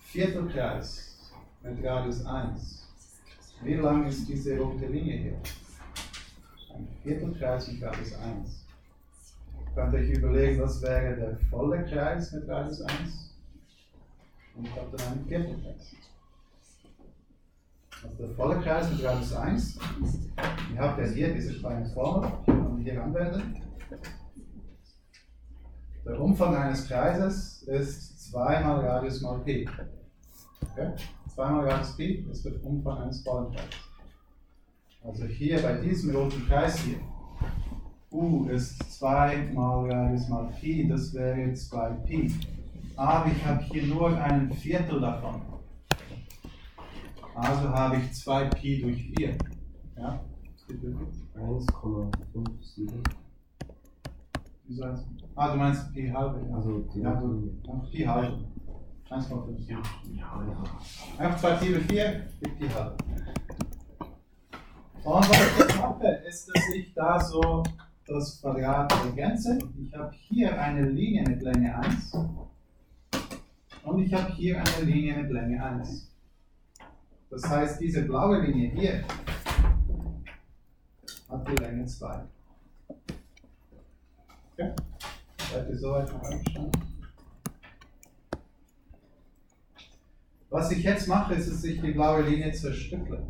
Viertelkreis 0.05 1.33
mit 1.63 1.85
Radius 1.85 2.25
1. 2.25 2.89
Wie 3.63 3.75
lang 3.75 4.07
ist 4.07 4.29
diese 4.29 4.59
rote 4.59 4.87
Linie 4.87 5.17
hier? 5.17 5.41
Ein 6.75 6.89
Viertelkreis 7.03 7.69
mit 7.69 7.83
Radius 7.83 8.15
1. 8.15 8.67
Könnt 9.75 9.95
ihr 9.95 10.01
euch 10.01 10.11
überlegen, 10.11 10.61
was 10.61 10.81
wäre 10.83 11.17
der 11.17 11.37
volle 11.51 11.85
Kreis 11.85 12.33
mit 12.33 12.49
Radius 12.49 12.83
1? 12.83 13.35
Und 14.57 14.67
ich 14.67 14.77
habe 14.77 14.97
dann 14.97 15.13
einen 15.13 15.27
Viertelkreis. 15.27 15.97
Also 18.03 18.17
der 18.19 18.37
volle 18.37 18.61
Kreis 18.61 18.91
mit 18.91 19.05
Radius 19.05 19.33
1. 19.33 19.79
Ihr 20.73 20.79
habt 20.79 20.99
ja 20.99 21.07
hier 21.07 21.35
diese 21.35 21.55
kleine 21.59 21.87
Formel, 21.87 22.31
die 22.47 22.53
man 22.53 22.79
hier 22.79 23.03
anwenden. 23.03 23.63
Der 26.05 26.21
Umfang 26.21 26.55
eines 26.55 26.87
Kreises 26.87 27.63
ist 27.63 28.31
2 28.31 28.61
mal 28.61 28.85
Radius 28.85 29.23
mal 29.23 29.39
Pi. 29.39 29.67
Okay? 30.73 30.93
2 31.35 31.51
mal 31.51 31.67
Radius 31.67 31.97
Pi 31.97 32.27
ist 32.31 32.45
der 32.45 32.63
Umfang 32.63 32.99
eines 32.99 33.23
vollen 33.23 33.51
Kreises. 33.53 33.81
Also 35.03 35.25
hier 35.25 35.63
bei 35.63 35.79
diesem 35.79 36.15
roten 36.15 36.47
Kreis 36.47 36.79
hier, 36.81 36.99
U 38.11 38.45
ist 38.49 38.83
2 38.99 39.53
mal 39.55 39.91
Radius 39.91 40.29
mal 40.29 40.53
Pi, 40.61 40.87
das 40.89 41.15
wäre 41.15 41.55
2 41.55 41.91
Pi. 42.07 42.35
Aber 42.97 43.31
ich 43.31 43.47
habe 43.47 43.65
hier 43.65 43.87
nur 43.87 44.15
einen 44.17 44.53
Viertel 44.53 45.01
davon. 45.01 45.41
Also 47.35 47.69
habe 47.71 47.97
ich 47.97 48.13
2 48.13 48.45
Pi 48.51 48.83
durch 48.83 49.11
4. 49.17 49.39
Ja? 49.97 50.21
1,57. 50.69 52.91
Wieso 54.67 54.83
eins? 54.83 55.07
Ah, 55.37 55.53
du 55.53 55.59
meinst 55.59 55.93
Pi 55.93 56.09
halbe. 56.09 56.47
Ja. 56.49 56.57
Also 56.57 56.79
die 56.95 57.01
ja, 57.01 57.15
du, 57.15 57.53
ja, 57.67 57.75
Pi 57.91 58.05
halbe. 58.05 58.45
1,5. 59.11 59.61
Ja. 59.69 59.83
Einfach 61.19 61.39
2 61.39 61.55
Pi 61.57 61.69
durch 61.73 61.87
4 61.87 62.27
gibt 62.41 62.59
Pi 62.59 62.69
halbe. 62.69 62.97
Und 65.03 65.29
was 65.29 65.31
ich 65.31 65.59
jetzt 65.59 65.79
mache, 65.79 66.07
ist, 66.29 66.49
dass 66.49 66.69
ich 66.75 66.95
da 66.95 67.21
so 67.21 67.63
das 68.07 68.41
Quadrat 68.41 68.93
ergänze. 69.05 69.59
Ich 69.77 69.95
habe 69.95 70.13
hier 70.13 70.61
eine 70.61 70.89
Linie 70.89 71.29
mit 71.29 71.43
Länge 71.43 71.77
1 71.79 72.17
und 73.85 73.99
ich 73.99 74.15
habe 74.15 74.33
hier 74.33 74.59
eine 74.59 74.85
Linie 74.85 75.23
mit 75.23 75.31
Länge 75.31 75.63
1. 75.63 76.11
Das 77.31 77.49
heißt, 77.51 77.81
diese 77.81 78.03
blaue 78.03 78.41
Linie 78.41 78.71
hier, 78.71 79.05
hat 81.29 81.49
die 81.49 81.57
Länge 81.57 81.85
2. 81.85 82.25
Okay? 84.53 84.73
Seid 85.55 85.69
ihr 85.69 85.79
soweit 85.79 86.13
noch 86.13 86.21
einverstanden? 86.21 86.73
Was 90.51 90.73
ich 90.73 90.83
jetzt 90.83 91.07
mache, 91.07 91.35
ist, 91.35 91.49
dass 91.49 91.63
ich 91.63 91.81
die 91.81 91.93
blaue 91.93 92.23
Linie 92.23 92.51
zerstückle. 92.51 93.25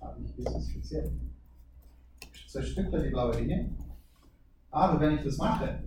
Habe 0.00 0.20
ich 0.20 0.30
spezifiziert. 0.30 1.12
Ich 2.32 2.48
zerstückle 2.48 3.04
die 3.04 3.10
blaue 3.10 3.38
Linie. 3.38 3.70
Aber 4.72 4.98
wenn 4.98 5.18
ich 5.18 5.22
das 5.22 5.36
mache, 5.36 5.84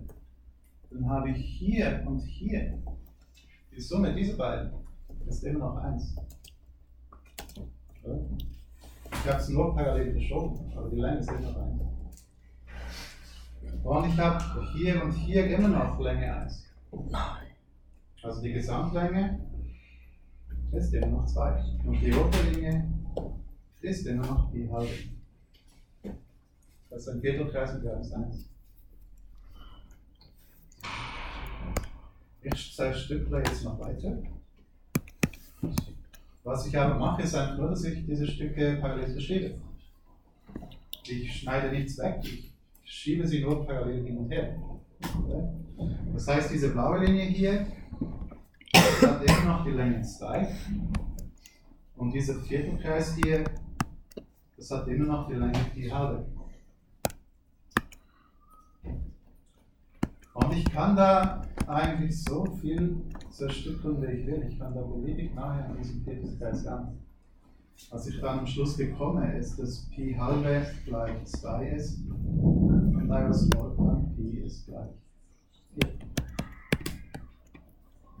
dann 0.92 1.10
habe 1.10 1.28
ich 1.28 1.44
hier 1.44 2.02
und 2.06 2.20
hier 2.20 2.82
die 3.70 3.80
Summe 3.82 4.14
dieser 4.14 4.38
beiden 4.38 4.72
ist 5.26 5.44
immer 5.44 5.58
noch 5.58 5.76
1. 5.76 6.16
Ich 9.12 9.26
habe 9.26 9.42
es 9.42 9.48
nur 9.50 9.74
parallel 9.74 10.12
verschoben, 10.12 10.72
aber 10.74 10.88
die 10.88 10.96
Länge 10.96 11.18
ist 11.18 11.28
immer 11.28 11.40
noch 11.40 11.56
1. 11.58 11.97
Und 13.82 14.08
ich 14.08 14.18
habe 14.18 14.66
hier 14.72 15.02
und 15.02 15.12
hier 15.12 15.46
immer 15.46 15.68
noch 15.68 15.98
Länge 16.00 16.36
1. 16.42 16.66
Also 18.22 18.42
die 18.42 18.52
Gesamtlänge 18.52 19.40
ist 20.72 20.92
immer 20.92 21.06
noch 21.06 21.26
2. 21.26 21.64
Und 21.84 22.00
die 22.00 22.10
rote 22.10 22.42
Linie 22.50 22.86
ist 23.80 24.06
immer 24.06 24.26
noch 24.26 24.50
die 24.52 24.68
halbe. 24.70 24.90
Das 26.90 27.02
ist 27.02 27.08
ein 27.08 27.20
Viertelkreis 27.20 27.74
mit 27.74 27.86
1. 27.86 28.48
Ich 32.42 32.74
zerstückle 32.74 33.38
jetzt 33.38 33.64
noch 33.64 33.78
weiter. 33.78 34.18
Was 36.44 36.66
ich 36.66 36.78
aber 36.78 36.94
mache, 36.94 37.22
ist 37.22 37.34
einfach 37.34 37.58
nur, 37.58 37.70
dass 37.70 37.84
ich 37.84 38.06
diese 38.06 38.26
Stücke 38.26 38.78
parallel 38.80 39.12
verschiebe. 39.12 39.54
Ich 41.06 41.40
schneide 41.40 41.70
nichts 41.70 41.98
weg, 41.98 42.20
ich 42.22 42.52
schiebe 42.88 43.26
sie 43.26 43.42
nur 43.42 43.66
parallel 43.66 44.04
hin 44.04 44.18
und 44.18 44.30
her. 44.30 44.56
Das 46.12 46.26
heißt, 46.26 46.52
diese 46.52 46.72
blaue 46.72 47.04
Linie 47.04 47.24
hier 47.24 47.66
hat 48.74 49.22
immer 49.24 49.44
noch 49.44 49.64
die 49.64 49.72
Länge 49.72 50.02
2. 50.02 50.48
Und 51.96 52.12
dieser 52.12 52.40
Viertelkreis 52.40 53.16
hier, 53.16 53.44
das 54.56 54.70
hat 54.70 54.88
immer 54.88 55.06
noch 55.06 55.28
die 55.28 55.34
Länge 55.34 55.58
4 55.74 55.94
halbe. 55.94 56.26
Und 60.34 60.52
ich 60.52 60.64
kann 60.64 60.96
da 60.96 61.42
eigentlich 61.66 62.22
so 62.22 62.44
viel 62.60 62.96
zerstückeln, 63.30 64.00
wie 64.00 64.06
ich 64.06 64.26
will. 64.26 64.46
Ich 64.48 64.58
kann 64.58 64.74
da 64.74 64.80
beliebig 64.80 65.34
nachher 65.34 65.68
an 65.68 65.76
diesem 65.76 66.04
Tätigkeits 66.04 66.64
lernen. 66.64 67.07
Was 67.90 68.06
ich 68.06 68.20
dann 68.20 68.40
am 68.40 68.46
Schluss 68.46 68.76
bekomme, 68.76 69.38
ist, 69.38 69.58
dass 69.58 69.88
Pi 69.88 70.14
halbe 70.14 70.66
gleich 70.84 71.24
2 71.24 71.68
ist 71.70 72.00
und 72.06 73.08
Iris 73.08 73.48
Wolfgang 73.54 74.14
Pi 74.14 74.42
ist 74.44 74.66
gleich 74.66 74.90
4. 75.80 75.90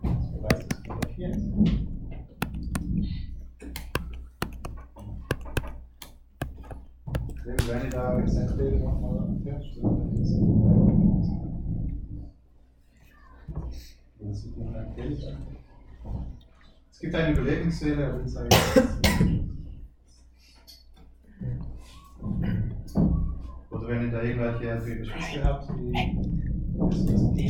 Das 0.02 0.32
beweist, 0.32 0.72
dass 0.72 0.80
Pi 0.80 0.88
gleich 0.88 1.14
4 1.16 1.30
ist. 1.30 1.42
Ich 7.34 7.44
da 7.90 8.18
jetzt 8.18 8.34
nochmal 8.80 9.36
feststelle, 9.44 10.08
es 16.90 16.98
gibt 17.00 17.14
eine 17.14 17.32
Überlegungsfehler, 17.32 18.08
aber 18.08 18.18
das 18.18 18.32
sage 18.32 18.48
Oder 18.48 18.97
da 24.58 24.64
irgendwelche 24.64 24.70
ältere 24.70 24.96
Geschwister 24.96 25.44
habt, 25.44 25.70
die 25.70 25.92
wissen, 26.84 27.06
dass 27.06 27.32
die 27.34 27.48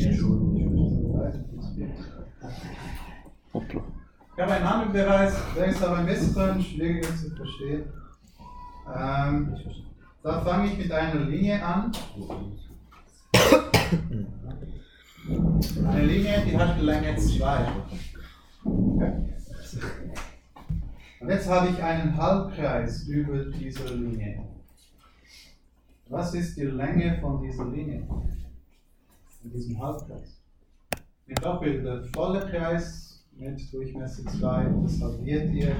Ich 4.35 4.41
habe 4.41 4.53
einen 4.53 4.65
anderen 4.65 4.93
Beweis, 4.93 5.33
der 5.55 5.65
ist 5.65 5.83
aber 5.83 5.97
ein 5.97 6.05
bisschen 6.05 6.61
schwieriger 6.61 7.09
zu 7.15 7.35
verstehen. 7.35 7.83
Ähm, 8.95 9.57
da 10.23 10.41
fange 10.41 10.67
ich 10.67 10.77
mit 10.77 10.91
einer 10.91 11.21
Linie 11.21 11.63
an. 11.63 11.91
Eine 15.87 16.05
Linie, 16.05 16.43
die 16.45 16.57
hat 16.57 16.79
die 16.79 16.85
Länge 16.85 17.15
2. 17.15 17.67
Okay. 18.63 19.11
Und 21.19 21.29
jetzt 21.29 21.49
habe 21.49 21.69
ich 21.69 21.83
einen 21.83 22.15
Halbkreis 22.15 23.03
über 23.03 23.45
dieser 23.45 23.93
Linie. 23.93 24.41
Was 26.09 26.33
ist 26.33 26.57
die 26.57 26.63
Länge 26.63 27.19
von 27.21 27.39
dieser 27.39 27.65
Linie? 27.65 28.03
In 29.43 29.51
diesem 29.51 29.79
Halbkreis. 29.79 30.41
Auch 31.43 31.61
wieder 31.63 32.01
der 32.01 32.03
volle 32.05 32.49
Kreis 32.49 33.23
mit 33.37 33.71
Durchmesser 33.71 34.25
2, 34.25 34.65
das 34.83 34.99
halbiert 34.99 35.53
ihr. 35.53 35.75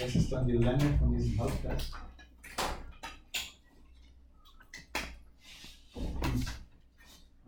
Das 0.00 0.14
ist 0.14 0.30
dann 0.30 0.46
die 0.46 0.52
Länge 0.52 0.96
von 1.00 1.12
diesem 1.12 1.36
Halbkreis. 1.40 1.90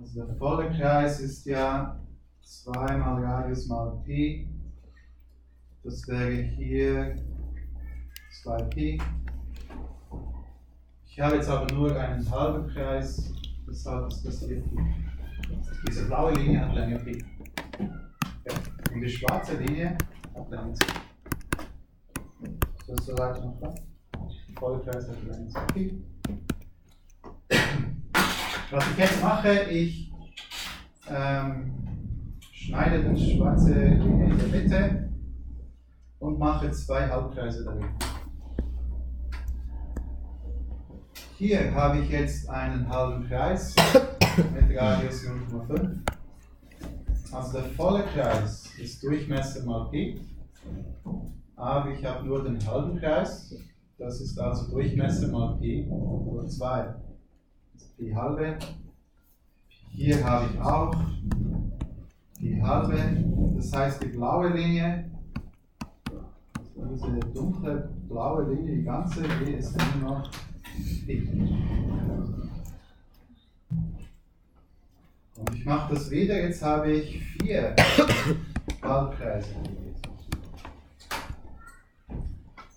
Also 0.01 0.25
der 0.27 0.35
volle 0.35 0.71
Kreis 0.77 1.21
ist 1.21 1.47
ja 1.47 2.01
2 2.43 2.97
mal 2.97 3.25
Radius 3.25 3.69
mal 3.69 4.03
Pi. 4.05 4.49
Das 5.85 6.07
wäre 6.09 6.33
hier 6.33 7.17
2Pi. 8.43 9.01
Ich 11.17 11.21
habe 11.21 11.37
jetzt 11.37 11.49
aber 11.49 11.73
nur 11.73 11.97
einen 11.97 12.29
halben 12.29 12.67
Kreis, 12.67 13.33
deshalb 13.69 14.09
ist 14.09 14.27
das 14.27 14.41
hier. 14.41 14.65
Diese 15.87 16.07
blaue 16.07 16.33
Linie 16.33 16.61
hat 16.61 16.75
Länge 16.75 16.99
Pi. 16.99 17.25
Und 18.93 19.01
die 19.01 19.09
schwarze 19.09 19.57
Linie 19.59 19.97
hat 20.35 20.51
Länge 20.51 20.75
2. 20.75 20.87
Das 22.89 22.99
ist 22.99 23.07
soweit 23.07 23.45
noch 23.45 23.57
klar? 23.59 23.75
Der 24.13 24.59
volle 24.59 24.81
Kreis 24.81 25.09
hat 25.09 25.23
Länge 25.23 25.49
2 25.51 25.61
Pi. 25.67 26.05
Was 28.73 28.91
ich 28.91 28.99
jetzt 28.99 29.23
mache, 29.23 29.71
ich 29.71 30.13
ähm, 31.09 32.35
schneide 32.51 33.15
die 33.15 33.37
schwarze 33.37 33.73
Linie 33.73 34.31
in 34.31 34.39
der 34.39 34.49
Mitte 34.49 35.11
und 36.19 36.41
mache 36.41 36.73
zwei 36.73 37.09
Halbkreise 37.09 37.65
darin. 37.65 37.87
Hier 41.37 41.75
habe 41.75 41.99
ich 41.99 42.11
jetzt 42.11 42.49
einen 42.49 42.89
halben 42.89 43.27
Kreis 43.27 43.75
mit 44.37 44.79
Radius 44.79 45.25
0,5. 45.25 45.99
Also 47.33 47.59
der 47.59 47.65
volle 47.71 48.05
Kreis 48.05 48.71
ist 48.79 49.03
Durchmesser 49.03 49.65
mal 49.67 49.91
Pi, 49.91 50.21
aber 51.57 51.91
ich 51.91 52.05
habe 52.05 52.25
nur 52.25 52.45
den 52.45 52.65
halben 52.65 53.01
Kreis, 53.01 53.53
das 53.99 54.21
ist 54.21 54.39
also 54.39 54.71
Durchmesser 54.71 55.27
mal 55.29 55.57
Pi 55.59 55.89
durch 55.89 56.51
2 56.51 56.95
die 57.99 58.15
halbe. 58.15 58.57
Hier 59.91 60.25
habe 60.25 60.47
ich 60.53 60.61
auch 60.61 60.95
die 62.41 62.63
halbe. 62.63 62.97
Das 63.57 63.73
heißt, 63.73 64.03
die 64.03 64.09
blaue 64.09 64.51
Linie, 64.51 65.11
diese 66.93 67.21
dunkle 67.33 67.91
blaue 68.09 68.53
Linie, 68.53 68.77
die 68.77 68.85
ganze, 68.85 69.23
die 69.45 69.53
ist 69.53 69.75
immer 69.75 70.11
noch. 70.11 70.31
Und 75.37 75.55
ich 75.55 75.65
mache 75.65 75.95
das 75.95 76.11
wieder. 76.11 76.41
Jetzt 76.43 76.63
habe 76.63 76.93
ich 76.93 77.23
vier 77.41 77.75
Halbkreise. 78.83 79.49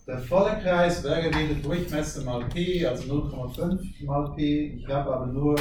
Der 0.07 0.19
volle 0.19 0.57
Kreis 0.61 1.03
wäre 1.03 1.27
wieder 1.27 1.55
Durchmesser 1.61 2.23
mal 2.23 2.45
Pi, 2.45 2.85
also 2.85 3.13
0,5 3.13 4.05
mal 4.05 4.33
Pi. 4.35 4.79
Ich 4.79 4.87
habe 4.87 5.13
aber 5.13 5.25
nur 5.27 5.55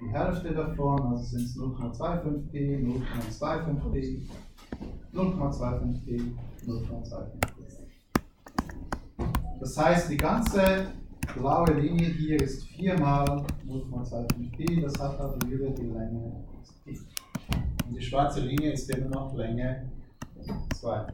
die 0.00 0.08
Hälfte 0.10 0.52
davon, 0.52 1.00
also 1.12 1.22
sind 1.22 1.44
es 1.44 1.56
0,25 1.56 2.50
Pi, 2.50 2.76
0,25 2.76 3.92
Pi, 3.92 4.28
0,25 5.14 6.04
Pi, 6.04 6.22
0,25 6.66 7.40
Pi. 7.40 7.62
Das 9.60 9.76
heißt, 9.76 10.10
die 10.10 10.16
ganze 10.16 10.88
blaue 11.34 11.72
Linie 11.74 12.08
hier 12.08 12.40
ist 12.40 12.64
4 12.64 12.98
mal 12.98 13.24
0,25 13.66 14.50
Pi, 14.56 14.80
das 14.80 14.98
hat 14.98 15.18
aber 15.20 15.36
wieder 15.46 15.70
die 15.70 15.86
Länge 15.86 16.44
Pi. 16.84 16.98
Und 17.86 17.94
die 17.94 18.02
schwarze 18.02 18.40
Linie 18.40 18.72
ist 18.72 18.90
immer 18.90 19.08
noch 19.08 19.34
Länge 19.34 19.90
2. 20.74 21.06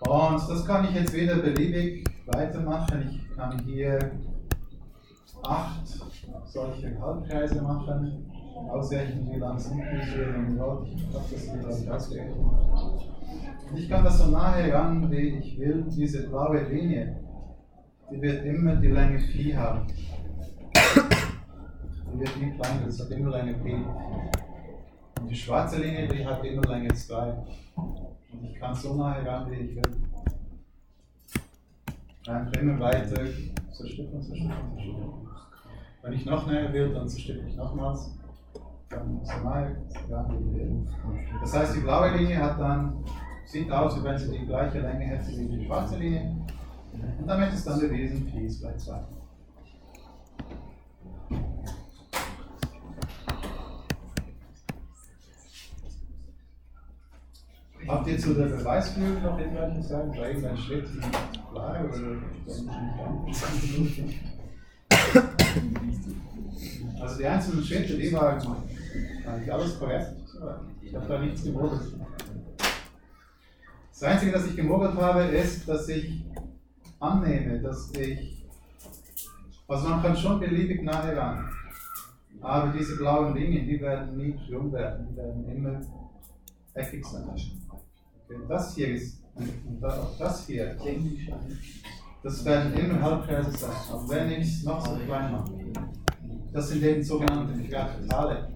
Und 0.00 0.48
das 0.48 0.64
kann 0.64 0.84
ich 0.84 0.94
jetzt 0.94 1.12
wieder 1.14 1.36
beliebig 1.36 2.08
weitermachen. 2.26 3.08
Ich 3.10 3.36
kann 3.36 3.58
hier 3.64 3.98
acht 5.42 5.86
solche 6.44 7.00
Halbkreise 7.00 7.62
machen. 7.62 8.30
Ausrechnen, 8.68 9.28
wie 9.32 9.38
lang 9.38 9.58
sind 9.58 9.82
diese, 9.92 10.22
ihr 10.22 10.58
wollt. 10.58 10.88
Ich 10.88 11.14
habe 11.14 11.24
das 11.30 11.60
glaube 11.60 11.78
ich, 11.82 11.90
ausgerechnet. 11.90 12.36
Ich 13.74 13.88
kann 13.88 14.04
das 14.04 14.18
so 14.18 14.30
nahe 14.30 14.72
ran, 14.72 15.10
wie 15.10 15.38
ich 15.38 15.58
will. 15.58 15.84
Diese 15.88 16.28
blaue 16.28 16.62
Linie, 16.64 17.16
die 18.10 18.20
wird 18.22 18.44
immer 18.44 18.76
die 18.76 18.88
Länge 18.88 19.18
Phi 19.18 19.52
haben. 19.52 19.86
Die 22.12 22.20
wird 22.20 22.36
nie 22.40 22.52
kleiner, 22.52 22.86
das 22.86 23.00
hat 23.00 23.10
immer 23.10 23.30
Länge 23.30 23.54
P. 23.54 23.74
Und 25.20 25.28
die 25.28 25.34
schwarze 25.34 25.80
Linie, 25.80 26.08
die 26.08 26.24
hat 26.24 26.44
immer 26.44 26.62
Länge 26.62 26.92
2. 26.92 27.34
Und 27.76 28.44
ich 28.44 28.54
kann 28.58 28.74
so 28.74 28.94
nahe 28.94 29.24
ran, 29.26 29.50
wie 29.50 29.56
ich 29.56 29.76
will. 29.76 29.82
Einfach 32.26 32.60
immer 32.60 32.80
weiter 32.80 33.24
zerstückeln, 33.72 34.22
zerstückeln, 34.22 34.22
zerstückeln. 34.22 35.26
Wenn 36.02 36.12
ich 36.12 36.24
noch 36.24 36.46
näher 36.46 36.72
will, 36.72 36.92
dann 36.94 37.08
zerstücke 37.08 37.46
ich 37.48 37.56
nochmals. 37.56 38.15
Das 41.40 41.54
heißt, 41.54 41.76
die 41.76 41.80
blaue 41.80 42.16
Linie 42.16 42.42
hat 42.42 42.60
dann, 42.60 43.04
sieht 43.44 43.70
aus, 43.70 43.98
wie 43.98 44.04
wenn 44.04 44.18
sie 44.18 44.38
die 44.38 44.46
gleiche 44.46 44.80
Länge 44.80 45.04
hätte 45.04 45.28
wie 45.28 45.56
die 45.56 45.66
schwarze 45.66 45.96
Linie. 45.96 46.36
Und 47.18 47.26
damit 47.26 47.52
ist 47.52 47.66
dann 47.66 47.80
bewiesen, 47.80 48.28
Phi 48.28 48.46
ist 48.46 48.60
gleich 48.60 48.78
2. 48.78 49.00
Habt 57.88 58.08
ihr 58.08 58.18
zu 58.18 58.34
der 58.34 58.46
Beweisführung 58.46 59.22
noch 59.22 59.38
irgendwelche 59.38 59.82
Sagen? 59.82 60.10
War 60.16 60.28
irgendein 60.28 60.56
Schritt 60.56 60.88
klar 61.52 61.84
oder 61.84 62.16
Also 67.00 67.18
die 67.18 67.26
einzelnen 67.26 67.64
Schritte, 67.64 67.96
die 67.96 68.12
waren 68.12 68.40
eigentlich 69.26 69.52
alles 69.52 69.78
korrekt. 69.78 70.12
Ich 70.80 70.94
habe 70.94 71.06
da 71.06 71.18
nichts 71.18 71.42
gemogelt. 71.44 71.80
Das 73.90 74.02
Einzige, 74.02 74.32
das 74.32 74.46
ich 74.46 74.56
gemogelt 74.56 74.94
habe, 74.96 75.22
ist, 75.24 75.68
dass 75.68 75.88
ich 75.88 76.24
annehme, 77.00 77.60
dass 77.60 77.92
ich. 77.94 78.44
Also 79.68 79.88
man 79.88 80.02
kann 80.02 80.16
schon 80.16 80.38
beliebig 80.38 80.82
nahe 80.82 81.16
ran. 81.16 81.48
Aber 82.40 82.72
diese 82.72 82.96
blauen 82.96 83.34
Linien, 83.34 83.66
die 83.66 83.80
werden 83.80 84.16
nie 84.16 84.38
krumm 84.46 84.72
werden, 84.72 85.08
die 85.10 85.16
werden 85.16 85.44
immer 85.50 85.80
eckig 86.74 87.04
sein. 87.04 87.24
Okay, 87.28 88.40
das 88.48 88.74
hier 88.74 88.88
ist, 88.88 89.22
und 89.34 89.80
das 89.80 90.46
hier, 90.46 90.76
das 92.22 92.44
werden 92.44 92.74
immer 92.74 93.00
Halbkreise 93.00 93.50
sein, 93.50 93.70
auch 93.92 94.08
wenn 94.08 94.30
ich 94.32 94.46
es 94.46 94.64
noch 94.64 94.86
so 94.86 94.94
klein 94.96 95.32
mache. 95.32 95.52
Das 96.52 96.68
sind 96.68 96.82
eben 96.82 97.02
sogenannte 97.02 97.54
Fraktale. 97.64 98.55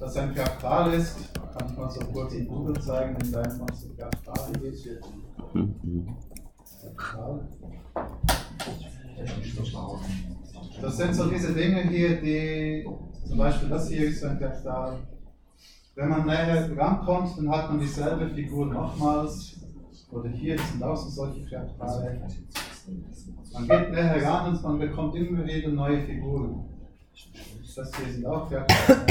Dass 0.00 0.16
ein 0.16 0.34
Fraktal 0.34 0.94
ist, 0.94 1.34
kann 1.34 1.68
ich 1.70 1.76
mal 1.76 1.90
so 1.90 2.00
kurz 2.06 2.32
in 2.32 2.48
Google 2.48 2.80
zeigen, 2.80 3.14
wenn 3.20 3.32
da 3.32 3.42
einfach 3.42 3.66
so 3.74 3.88
Fraktale 3.90 4.58
geht. 4.58 4.98
Fraktal. 6.80 7.48
Das 10.80 10.96
sind 10.96 11.14
so 11.14 11.28
diese 11.28 11.52
Dinge 11.52 11.82
hier, 11.82 12.18
die, 12.18 12.88
zum 13.28 13.36
Beispiel 13.36 13.68
das 13.68 13.90
hier 13.90 14.08
ist 14.08 14.24
ein 14.24 14.38
Fraktal. 14.38 14.96
Wenn 15.94 16.08
man 16.08 16.24
näher 16.24 16.70
rankommt, 16.78 17.36
dann 17.36 17.50
hat 17.50 17.68
man 17.68 17.80
dieselbe 17.80 18.30
Figur 18.30 18.66
nochmals. 18.66 19.60
Oder 20.10 20.30
hier 20.30 20.58
sind 20.58 20.82
auch 20.82 20.96
so 20.96 21.10
solche 21.10 21.46
Fraktale. 21.46 22.22
Man 23.52 23.68
geht 23.68 23.90
näher 23.92 24.24
ran 24.24 24.54
und 24.54 24.62
man 24.62 24.78
bekommt 24.78 25.14
immer 25.14 25.44
wieder 25.44 25.68
neue 25.68 26.00
Figuren. 26.00 26.64
Das 27.76 27.94
hier 27.96 28.12
sind 28.14 28.24
auch 28.24 28.48
Fraktale. 28.48 29.04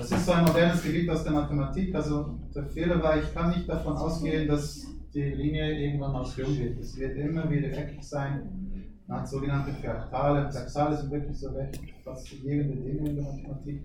Das 0.00 0.10
ist 0.12 0.24
so 0.24 0.32
ein 0.32 0.44
modernes 0.46 0.82
Gebiet 0.82 1.10
aus 1.10 1.24
der 1.24 1.32
Mathematik. 1.32 1.94
Also 1.94 2.38
der 2.54 2.64
Fehler 2.64 3.02
war, 3.02 3.22
ich 3.22 3.34
kann 3.34 3.50
nicht 3.50 3.68
davon 3.68 3.98
ausgehen, 3.98 4.48
dass 4.48 4.86
die 5.12 5.24
Linie 5.24 5.78
irgendwann 5.78 6.12
mal 6.12 6.24
krumm 6.24 6.56
wird. 6.56 6.80
Es 6.80 6.96
wird 6.96 7.18
immer 7.18 7.50
wieder 7.50 7.70
eckig 7.76 8.02
sein. 8.02 8.94
Man 9.06 9.20
hat 9.20 9.28
sogenannte 9.28 9.74
Fraktale. 9.74 10.50
Fraktale 10.50 10.96
sind 10.96 11.10
wirklich 11.10 11.38
so 11.38 11.50
recht 11.50 11.78
faszinierende 12.02 12.76
Dinge 12.76 13.10
in 13.10 13.16
der 13.16 13.24
Mathematik. 13.24 13.84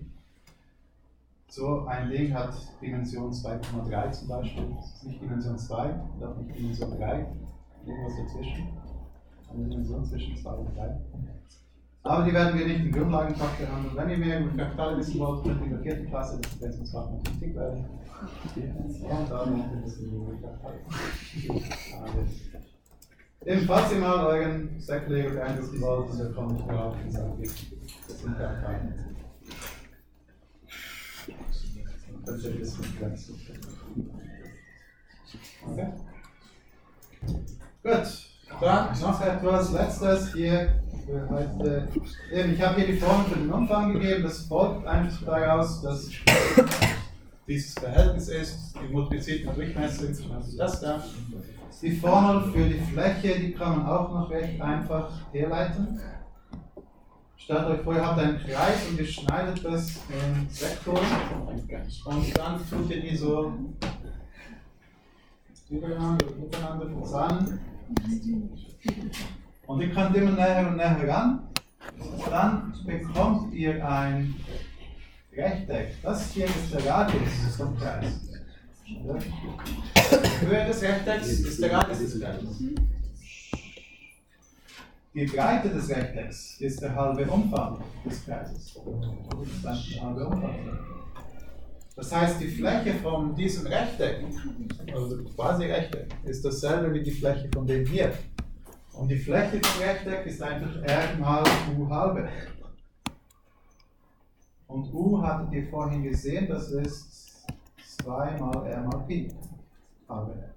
So 1.48 1.84
ein 1.84 2.08
Ding 2.08 2.32
hat 2.32 2.54
Dimension 2.80 3.30
2,3 3.30 4.10
zum 4.12 4.28
Beispiel. 4.28 4.66
Das 4.74 4.94
ist 4.94 5.04
nicht 5.04 5.20
Dimension 5.20 5.58
2 5.58 5.84
und 6.14 6.24
auch 6.24 6.36
nicht 6.38 6.56
Dimension 6.56 6.96
3. 6.98 7.26
Irgendwas 7.84 8.12
dazwischen. 8.16 8.68
Eine 9.52 9.68
Dimension 9.68 10.02
zwischen 10.02 10.34
2 10.34 10.50
und 10.50 10.74
3. 10.74 10.96
Aber 12.06 12.24
die 12.24 12.32
werden 12.32 12.58
wir 12.58 12.66
nicht 12.66 12.80
im 12.80 12.92
Grundlagenfach 12.92 13.54
behandeln. 13.54 13.96
Wenn 13.96 14.10
ihr 14.10 14.18
mehr 14.18 14.40
über 14.40 14.52
Fraktale 14.52 14.98
wissen 14.98 15.18
wollt, 15.18 15.42
könnt 15.42 15.60
ihr 15.60 15.66
in 15.66 15.70
der 15.72 15.80
vierten 15.80 16.06
Klasse 16.06 16.40
des 16.40 16.52
Begrenzungsfach 16.52 17.10
Mathematik 17.10 17.56
werden. 17.56 17.84
Und 19.02 19.30
dann 19.30 19.58
noch 19.58 19.72
ein 19.72 19.82
bisschen 19.82 20.12
über 20.12 20.32
Fraktale. 20.38 20.80
Ebenfalls 23.44 23.92
ihr 23.92 23.98
mal 23.98 24.26
euren 24.26 24.80
Säcklehrer 24.80 25.42
einsetzen 25.44 25.80
wollt, 25.80 26.18
dann 26.18 26.34
komme 26.34 26.58
ich 26.58 26.64
darauf 26.64 26.96
und 27.04 27.12
sage, 27.12 27.42
das 27.42 28.20
sind 28.20 28.36
Fraktale. 28.36 28.94
Das 32.24 32.36
ist 32.36 32.46
ein 32.46 32.58
bisschen 32.58 32.98
Grenzen. 32.98 33.34
Okay. 35.68 35.92
Gut. 37.82 38.26
Dann 38.60 39.00
noch 39.00 39.20
etwas 39.20 39.72
Letztes 39.72 40.32
hier 40.32 40.82
für 41.06 41.28
heute. 41.30 41.88
Ich 42.30 42.60
habe 42.60 42.80
hier 42.80 42.86
die 42.88 42.98
Formel 42.98 43.26
für 43.26 43.38
den 43.38 43.52
Umfang 43.52 43.92
gegeben. 43.92 44.24
Das 44.24 44.40
folgt 44.40 44.86
einfach 44.86 45.24
daraus, 45.24 45.80
dass 45.82 46.10
dieses 47.46 47.74
Verhältnis 47.74 48.28
ist, 48.28 48.74
die 48.74 48.92
multiplizierten 48.92 49.54
Durchmesser, 49.54 50.08
also 50.34 50.58
das 50.58 50.80
da. 50.80 51.04
Die 51.80 51.92
Formel 51.92 52.52
für 52.52 52.68
die 52.68 52.80
Fläche, 52.80 53.38
die 53.38 53.52
kann 53.52 53.78
man 53.78 53.86
auch 53.86 54.12
noch 54.12 54.30
recht 54.30 54.60
einfach 54.60 55.10
herleiten. 55.32 56.00
Stellt 57.36 57.66
euch 57.66 57.80
vor, 57.82 57.94
ihr 57.94 58.04
habt 58.04 58.18
einen 58.18 58.38
Kreis 58.38 58.88
und 58.90 58.98
ihr 58.98 59.06
schneidet 59.06 59.64
das 59.64 60.00
in 60.08 60.48
Sektoren 60.48 61.04
und 62.04 62.38
dann 62.38 62.60
tut 62.68 62.90
ihr 62.90 63.00
die 63.02 63.16
so 63.16 63.52
übereinander, 65.70 66.26
übereinander 66.26 67.00
zusammen. 67.00 67.60
Und 69.66 69.80
ihr 69.80 69.92
könnt 69.92 70.16
immer 70.16 70.32
näher 70.32 70.68
und 70.68 70.76
näher 70.76 71.08
ran. 71.08 71.48
Dann 72.30 72.74
bekommt 72.84 73.52
ihr 73.54 73.86
ein 73.86 74.34
Rechteck. 75.32 76.00
Das 76.02 76.30
hier 76.32 76.46
ist 76.46 76.72
der 76.72 76.86
Radius 76.86 77.56
vom 77.56 77.76
Kreis. 77.76 78.20
Die 78.86 80.46
Höhe 80.46 80.66
des 80.66 80.82
Rechtecks 80.82 81.28
ist 81.28 81.62
der 81.62 81.72
Radius 81.72 81.98
des 81.98 82.20
Kreises. 82.20 82.62
Die 85.14 85.24
Breite 85.24 85.70
des 85.70 85.88
Rechtecks 85.88 86.60
ist 86.60 86.82
der 86.82 86.94
halbe 86.94 87.24
Umfang 87.24 87.82
des 88.04 88.24
Kreises. 88.24 88.78
Das 89.62 89.80
ist 89.80 89.94
der 89.96 90.02
halbe 90.02 90.26
Umfang. 90.26 90.54
Das 91.96 92.14
heißt, 92.14 92.40
die 92.40 92.48
Fläche 92.48 92.94
von 93.02 93.34
diesem 93.34 93.66
Rechteck, 93.66 94.22
also 94.94 95.24
quasi 95.34 95.64
Rechteck, 95.64 96.08
ist 96.24 96.44
dasselbe 96.44 96.92
wie 96.92 97.02
die 97.02 97.10
Fläche 97.10 97.48
von 97.52 97.66
dem 97.66 97.86
hier. 97.86 98.12
Und 98.96 99.08
die 99.08 99.18
Fläche 99.18 99.58
des 99.58 99.80
Rechtecks 99.80 100.32
ist 100.32 100.42
einfach 100.42 100.74
R 100.82 101.16
mal 101.18 101.44
U 101.76 101.88
halbe. 101.88 102.28
Und 104.66 104.92
U 104.92 105.22
hattet 105.22 105.52
ihr 105.52 105.68
vorhin 105.68 106.02
gesehen, 106.02 106.48
das 106.48 106.70
ist 106.70 107.46
2 107.98 108.38
mal 108.38 108.66
R 108.66 108.82
mal 108.82 109.04
Pi 109.06 109.30
halbe. 110.08 110.50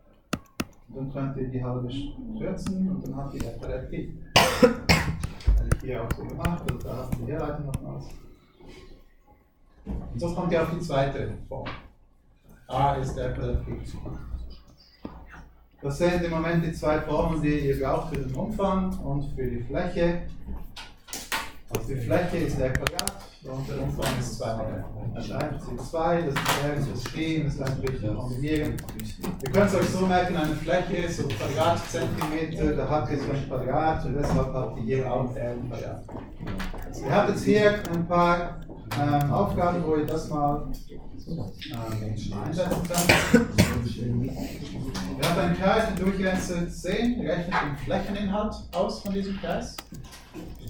Und 0.88 0.96
dann 0.96 1.12
könnt 1.12 1.38
ihr 1.38 1.50
die 1.50 1.64
halbe 1.64 1.90
kürzen 2.38 2.90
und 2.90 3.06
dann 3.06 3.16
habt 3.18 3.34
ihr 3.36 3.44
etwa 3.46 3.68
R 3.68 3.84
Pi. 3.84 4.18
Habe 4.36 5.70
ich 5.76 5.82
hier 5.82 6.04
auch 6.04 6.12
so 6.16 6.24
gemacht 6.24 6.72
und 6.72 6.84
da 6.84 6.98
habt 6.98 7.20
ihr 7.20 7.26
die 7.26 7.32
Herleitung 7.34 7.66
nochmals. 7.66 8.06
Und 9.86 10.20
so 10.20 10.34
kommt 10.34 10.52
ihr 10.52 10.64
auf 10.64 10.72
die 10.72 10.80
zweite 10.80 11.34
Form. 11.48 11.68
A 12.68 12.94
ist 12.96 13.16
der 13.16 13.30
Pi. 13.30 13.78
Das 15.82 15.98
sind 15.98 16.24
im 16.24 16.32
Moment 16.32 16.66
die 16.66 16.74
zwei 16.74 17.00
Formen, 17.00 17.42
die 17.42 17.68
ihr 17.68 17.80
braucht 17.80 18.14
für 18.14 18.22
den 18.22 18.36
Umfang 18.36 18.98
und 19.00 19.34
für 19.34 19.46
die 19.46 19.64
Fläche. 19.64 20.24
Also 21.70 21.88
die 21.88 22.02
Fläche 22.02 22.38
ist 22.38 22.60
der 22.60 22.74
Quadrat 22.74 23.14
und 23.44 23.70
der 23.70 23.82
Umfang 23.82 24.20
ist 24.20 24.38
2 24.38 24.46
mal 24.56 24.66
r. 24.66 24.86
Das 25.16 25.32
1 25.32 25.64
ist 25.64 25.92
2, 25.92 26.22
das 26.24 26.34
ist 26.34 26.64
r, 26.66 26.76
das 26.76 26.88
ist 26.88 27.14
p, 27.14 27.44
das 27.44 27.58
lässt 27.58 27.82
sich 27.82 28.16
kombinieren. 28.16 28.78
Ihr 29.42 29.52
könnt 29.52 29.68
es 29.68 29.76
euch 29.76 29.90
so 29.90 30.06
merken, 30.06 30.36
eine 30.36 30.56
Fläche 30.56 30.98
ist 30.98 31.18
so 31.18 31.28
Quadratzentimeter, 31.28 32.74
da 32.76 32.90
habt 32.90 33.12
ihr 33.12 33.18
so 33.20 33.32
ein 33.32 33.48
Quadrat 33.48 34.06
und 34.06 34.16
deshalb 34.16 34.54
habt 34.54 34.78
ihr 34.80 34.84
hier 34.84 35.14
auch 35.14 35.34
im 35.34 35.70
Quadrat. 35.70 36.04
Ihr 37.06 37.16
habt 37.16 37.30
jetzt 37.30 37.46
hier 37.46 37.80
ein 37.94 38.06
paar 38.06 38.60
ähm, 39.00 39.32
Aufgaben, 39.32 39.84
wo 39.86 39.96
ihr 39.96 40.06
das 40.06 40.30
mal 40.30 40.68
ähm, 41.32 42.34
einsetzen 42.44 42.84
könnt. 42.88 43.96
Wir 45.18 45.30
haben 45.30 45.40
einen 45.40 45.58
Kreis 45.58 45.90
mit 45.90 46.00
Durchmesser 46.02 46.70
10, 46.70 47.22
rechnet 47.22 47.54
den 47.54 47.78
Flächeninhalt 47.86 48.56
aus 48.72 49.02
von 49.02 49.14
diesem 49.14 49.38
Kreis. 49.38 49.76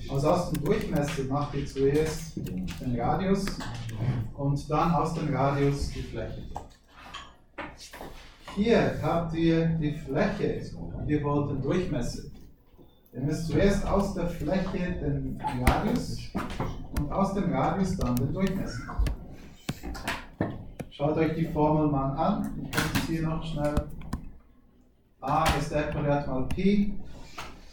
Also 0.09 0.29
aus 0.29 0.51
dem 0.51 0.63
Durchmesser 0.63 1.23
macht 1.29 1.55
ihr 1.55 1.65
zuerst 1.65 2.35
den 2.37 2.99
Radius 2.99 3.45
und 4.35 4.69
dann 4.69 4.91
aus 4.93 5.13
dem 5.13 5.33
Radius 5.33 5.91
die 5.91 6.01
Fläche. 6.01 6.43
Hier 8.55 8.99
habt 9.01 9.35
ihr 9.35 9.67
die 9.67 9.93
Fläche 9.93 10.75
und 10.75 11.07
ihr 11.07 11.23
wollt 11.23 11.51
den 11.51 11.61
Durchmesser. 11.61 12.23
Ihr 13.13 13.21
müsst 13.21 13.47
zuerst 13.47 13.85
aus 13.85 14.13
der 14.13 14.27
Fläche 14.27 14.91
den 15.01 15.41
Radius 15.65 16.17
und 16.99 17.11
aus 17.11 17.33
dem 17.33 17.53
Radius 17.53 17.97
dann 17.97 18.15
den 18.15 18.33
Durchmesser. 18.33 19.03
Schaut 20.99 21.15
euch 21.15 21.33
die 21.33 21.45
Formel 21.45 21.87
mal 21.87 22.11
an. 22.17 22.59
Ich 22.61 22.77
mache 22.77 22.97
es 22.97 23.07
hier 23.07 23.21
noch 23.21 23.41
schnell. 23.41 23.73
a 25.21 25.45
ist 25.57 25.71
r 25.71 25.83
Quadrat 25.83 26.27
mal 26.27 26.43
Pi. 26.49 26.93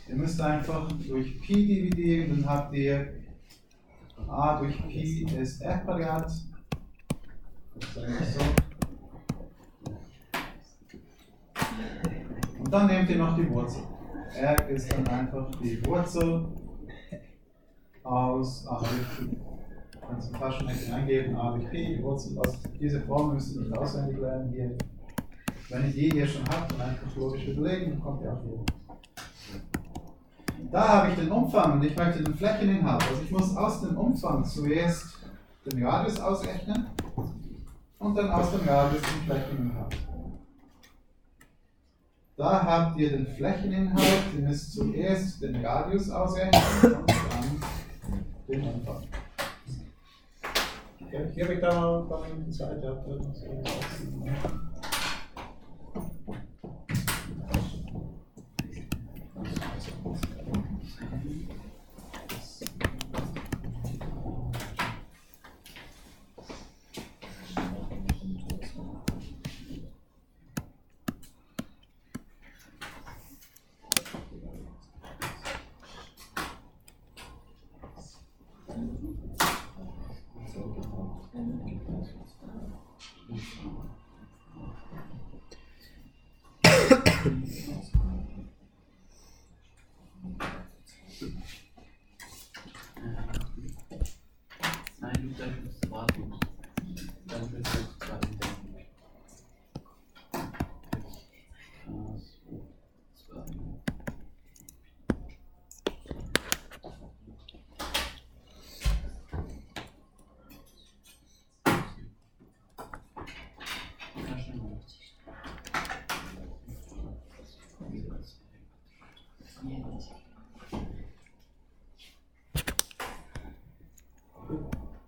Ihr 0.09 0.15
müsst 0.15 0.41
einfach 0.41 0.87
durch 0.93 1.41
Pi 1.41 1.55
dividieren, 1.67 2.31
dann 2.31 2.49
habt 2.49 2.73
ihr 2.73 3.15
a 4.29 4.61
durch 4.61 4.81
Pi 4.87 5.27
ist 5.41 5.61
r 5.61 5.79
Quadrat. 5.79 6.31
Und 12.61 12.73
dann 12.73 12.87
nehmt 12.87 13.11
ihr 13.11 13.19
noch 13.19 13.35
die 13.35 13.51
Wurzel. 13.51 13.83
R 14.37 14.69
ist 14.69 14.93
dann 14.93 15.05
einfach 15.09 15.51
die 15.61 15.85
Wurzel 15.85 16.47
aus 18.05 18.69
A 18.69 18.79
durch 18.79 19.19
Pi. 19.19 19.37
Kannst 20.09 20.33
du 20.33 20.39
Taschenrechner 20.39 20.97
eingeben, 20.97 21.37
A 21.37 21.53
durch 21.53 21.69
Pi, 21.71 21.99
Wurzel 22.03 22.39
aus. 22.39 22.59
Diese 22.81 23.01
Formel 23.01 23.35
müsst 23.35 23.57
nicht 23.57 23.77
auswendig 23.77 24.19
lernen 24.19 24.53
hier. 24.53 24.77
Wenn 25.69 25.87
ihr 25.87 25.93
die 25.93 26.11
hier 26.11 26.27
schon 26.27 26.49
habt, 26.49 26.73
dann 26.73 26.81
einfach 26.81 27.17
logisch 27.17 27.49
überlegen, 27.49 27.91
dann 27.91 28.01
kommt 28.01 28.23
ihr 28.23 28.33
auch 28.33 28.43
hier. 28.43 28.61
Da 30.71 30.89
habe 30.89 31.11
ich 31.11 31.17
den 31.17 31.31
Umfang 31.31 31.73
und 31.73 31.85
ich 31.85 31.97
möchte 31.97 32.23
den 32.23 32.35
Flächeninhalt. 32.35 33.03
Also 33.03 33.23
ich 33.23 33.31
muss 33.31 33.57
aus 33.57 33.81
dem 33.81 33.97
Umfang 33.97 34.45
zuerst 34.45 35.19
den 35.65 35.85
Radius 35.85 36.21
ausrechnen 36.21 36.87
und 37.99 38.15
dann 38.15 38.31
aus 38.31 38.51
dem 38.53 38.69
Radius 38.69 39.03
den 39.03 39.23
Flächeninhalt. 39.27 39.97
Da 42.37 42.63
habt 42.63 42.99
ihr 42.99 43.11
den 43.11 43.27
Flächeninhalt, 43.27 44.23
ihr 44.37 44.43
müsst 44.43 44.75
zuerst 44.75 45.43
den 45.43 45.65
Radius 45.65 46.11
ausrechnen 46.11 46.63
und 46.83 47.09
dann 47.09 47.61
den 48.49 48.63
Umfang. 48.63 49.03
Okay, 51.07 51.31
hier 51.35 51.45
habe 51.45 51.55
ich 51.55 51.61
da 51.61 52.01
mal 52.01 52.23
eine 52.25 52.45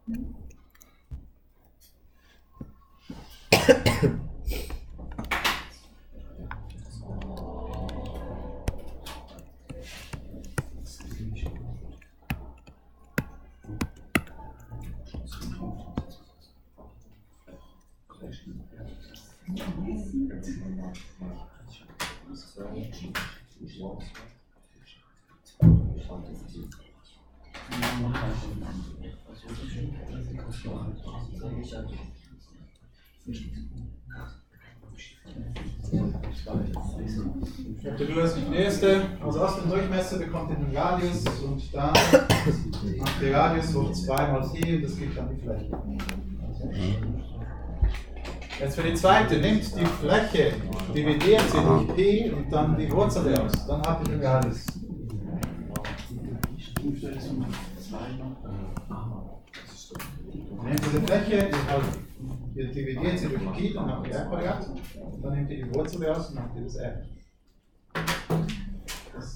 Der 0.09 0.38
erste. 38.83 39.03
Also 39.25 39.41
aus 39.41 39.61
dem 39.61 39.71
Durchmesser 39.71 40.19
bekommt 40.19 40.51
ihr 40.51 40.57
den 40.57 40.77
Radius 40.77 41.25
und 41.45 41.75
dann 41.75 41.93
macht 42.99 43.23
der 43.23 43.39
Radius 43.39 43.75
hoch 43.75 43.93
2 43.93 44.15
mal 44.29 44.43
und 44.43 44.85
das 44.85 44.99
gibt 44.99 45.17
dann 45.17 45.29
die 45.35 45.43
Fläche. 45.43 45.71
Jetzt 48.61 48.77
für 48.77 48.83
die 48.83 48.95
zweite, 48.95 49.39
nehmt 49.39 49.63
die 49.77 49.87
Fläche, 49.87 50.53
dividiert 50.95 51.43
sie 51.51 51.59
durch 51.59 51.95
Pi 51.95 52.33
und 52.33 52.53
dann 52.53 52.77
die 52.77 52.91
Wurzel 52.91 53.37
aus. 53.37 53.53
Dann 53.67 53.83
habt 53.83 54.09
ihr 54.09 54.15
den 54.17 54.27
Radius. 54.27 54.67
Nehmt 60.65 60.81
diese 60.85 61.01
Fläche, 61.03 61.51
ihr, 62.57 62.63
ihr 62.63 62.73
dividiert 62.73 63.19
sie 63.19 63.29
durch 63.29 63.53
Pi, 63.53 63.75
dann 63.75 63.91
habt 63.91 64.09
ihr 64.09 64.15
R 64.15 64.25
Quadrat. 64.27 64.67
Dann 65.23 65.35
nehmt 65.35 65.51
ihr 65.51 65.65
die 65.65 65.75
Wurzel 65.75 66.07
aus 66.11 66.31
und 66.31 66.37
dann 66.37 66.45
habt 66.45 66.57
ihr 66.57 66.65
das 66.65 66.77
R. 66.77 67.03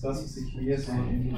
Das 0.03 0.21
ist 0.21 0.37
das, 0.37 0.37
was 0.37 0.49
ich 0.49 0.53
hier 0.59 0.81
so 0.81 0.93
in 0.93 1.33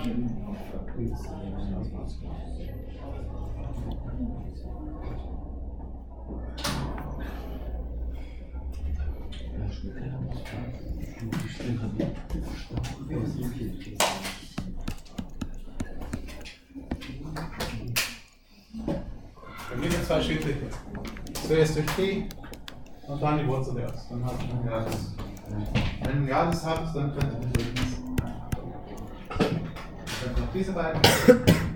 Wir 19.69 19.77
gehen 19.81 19.93
jetzt 19.93 20.07
zwei 20.07 20.23
Schritte. 20.23 20.55
Zuerst 21.47 21.77
durch 21.77 21.87
Pi 21.97 22.29
und 23.09 23.23
dann 23.23 23.39
die 23.39 23.47
Wurzel 23.47 23.85
aus. 23.85 24.09
Dann 24.09 24.25
habt 24.25 24.43
ihr 24.43 24.55
einen 24.55 24.69
Radius. 24.69 25.15
Wenn 26.03 26.11
ihr 26.11 26.15
einen 26.15 26.33
Radius 26.33 26.65
habt, 26.65 26.97
dann 26.97 27.13
könnt 27.13 27.33
ihr 27.35 27.41
den 27.41 27.74
durchmessen. 30.55 31.05
Ihr 31.27 31.35
könnt 31.35 31.74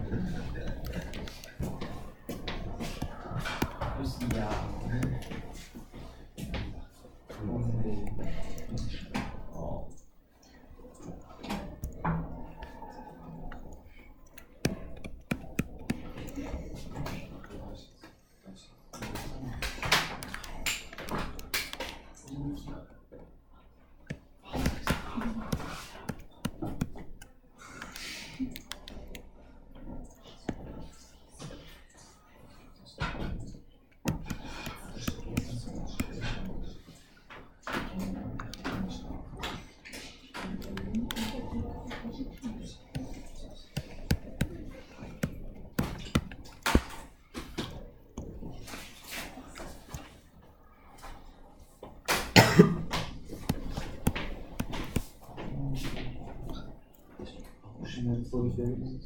diese 58.42 58.62
beiden. 58.62 59.01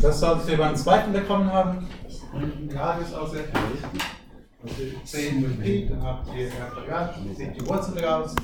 Das 0.00 0.18
solltet 0.18 0.48
ihr 0.50 0.58
beim 0.58 0.76
zweiten 0.76 1.12
bekommen 1.12 1.52
haben. 1.52 1.86
Radius 2.74 3.14
ausrechnen. 3.14 3.54
Also 3.56 4.21
10 5.04 5.42
durch 5.42 5.60
Pi, 5.60 5.88
dann 5.88 6.02
habt 6.02 6.28
ihr 6.34 6.46
R 6.46 6.52
dann 6.96 7.36
seht 7.36 7.56
die 7.56 7.66
Wurzel 7.66 8.04
raus, 8.04 8.34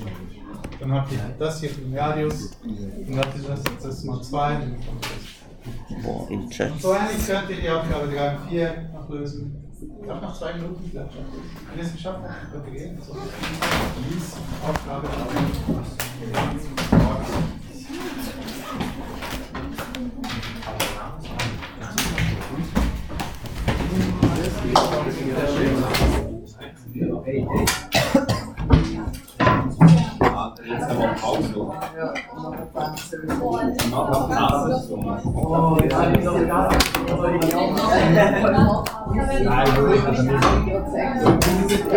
dann 0.79 0.93
habt 0.93 1.11
ihr 1.11 1.19
das 1.37 1.59
hier 1.59 1.69
für 1.69 1.81
den 1.81 1.97
Radius, 1.97 2.51
dann 2.61 3.17
habt 3.17 3.37
ihr 3.37 3.47
das 3.47 3.59
jetzt 3.71 3.85
das 3.85 4.03
mal 4.03 4.21
2. 4.21 4.57
Boah, 6.03 6.29
im 6.29 6.49
Chat. 6.49 6.71
Und 6.71 6.81
so 6.81 6.93
ähnlich 6.93 7.27
könnt 7.27 7.49
ihr 7.49 7.61
die 7.61 7.69
Aufgabe 7.69 8.07
3 8.07 8.35
und 8.35 8.49
4 8.49 8.89
noch 8.93 9.09
lösen. 9.09 9.65
Ich 9.81 10.03
glaube, 10.03 10.21
nach 10.21 10.37
zwei 10.37 10.53
Minuten 10.53 10.91
klappt 10.91 11.13
schon. 11.13 11.25
Wenn 11.69 11.79
ihr 11.79 11.85
es 11.85 11.93
geschafft 11.93 12.19
habt, 12.23 12.51
könnt 12.51 12.67
ihr 12.67 12.73
gehen. 12.73 12.97
So, 13.01 13.13
Aufgabe 14.67 15.07
3. 15.07 16.78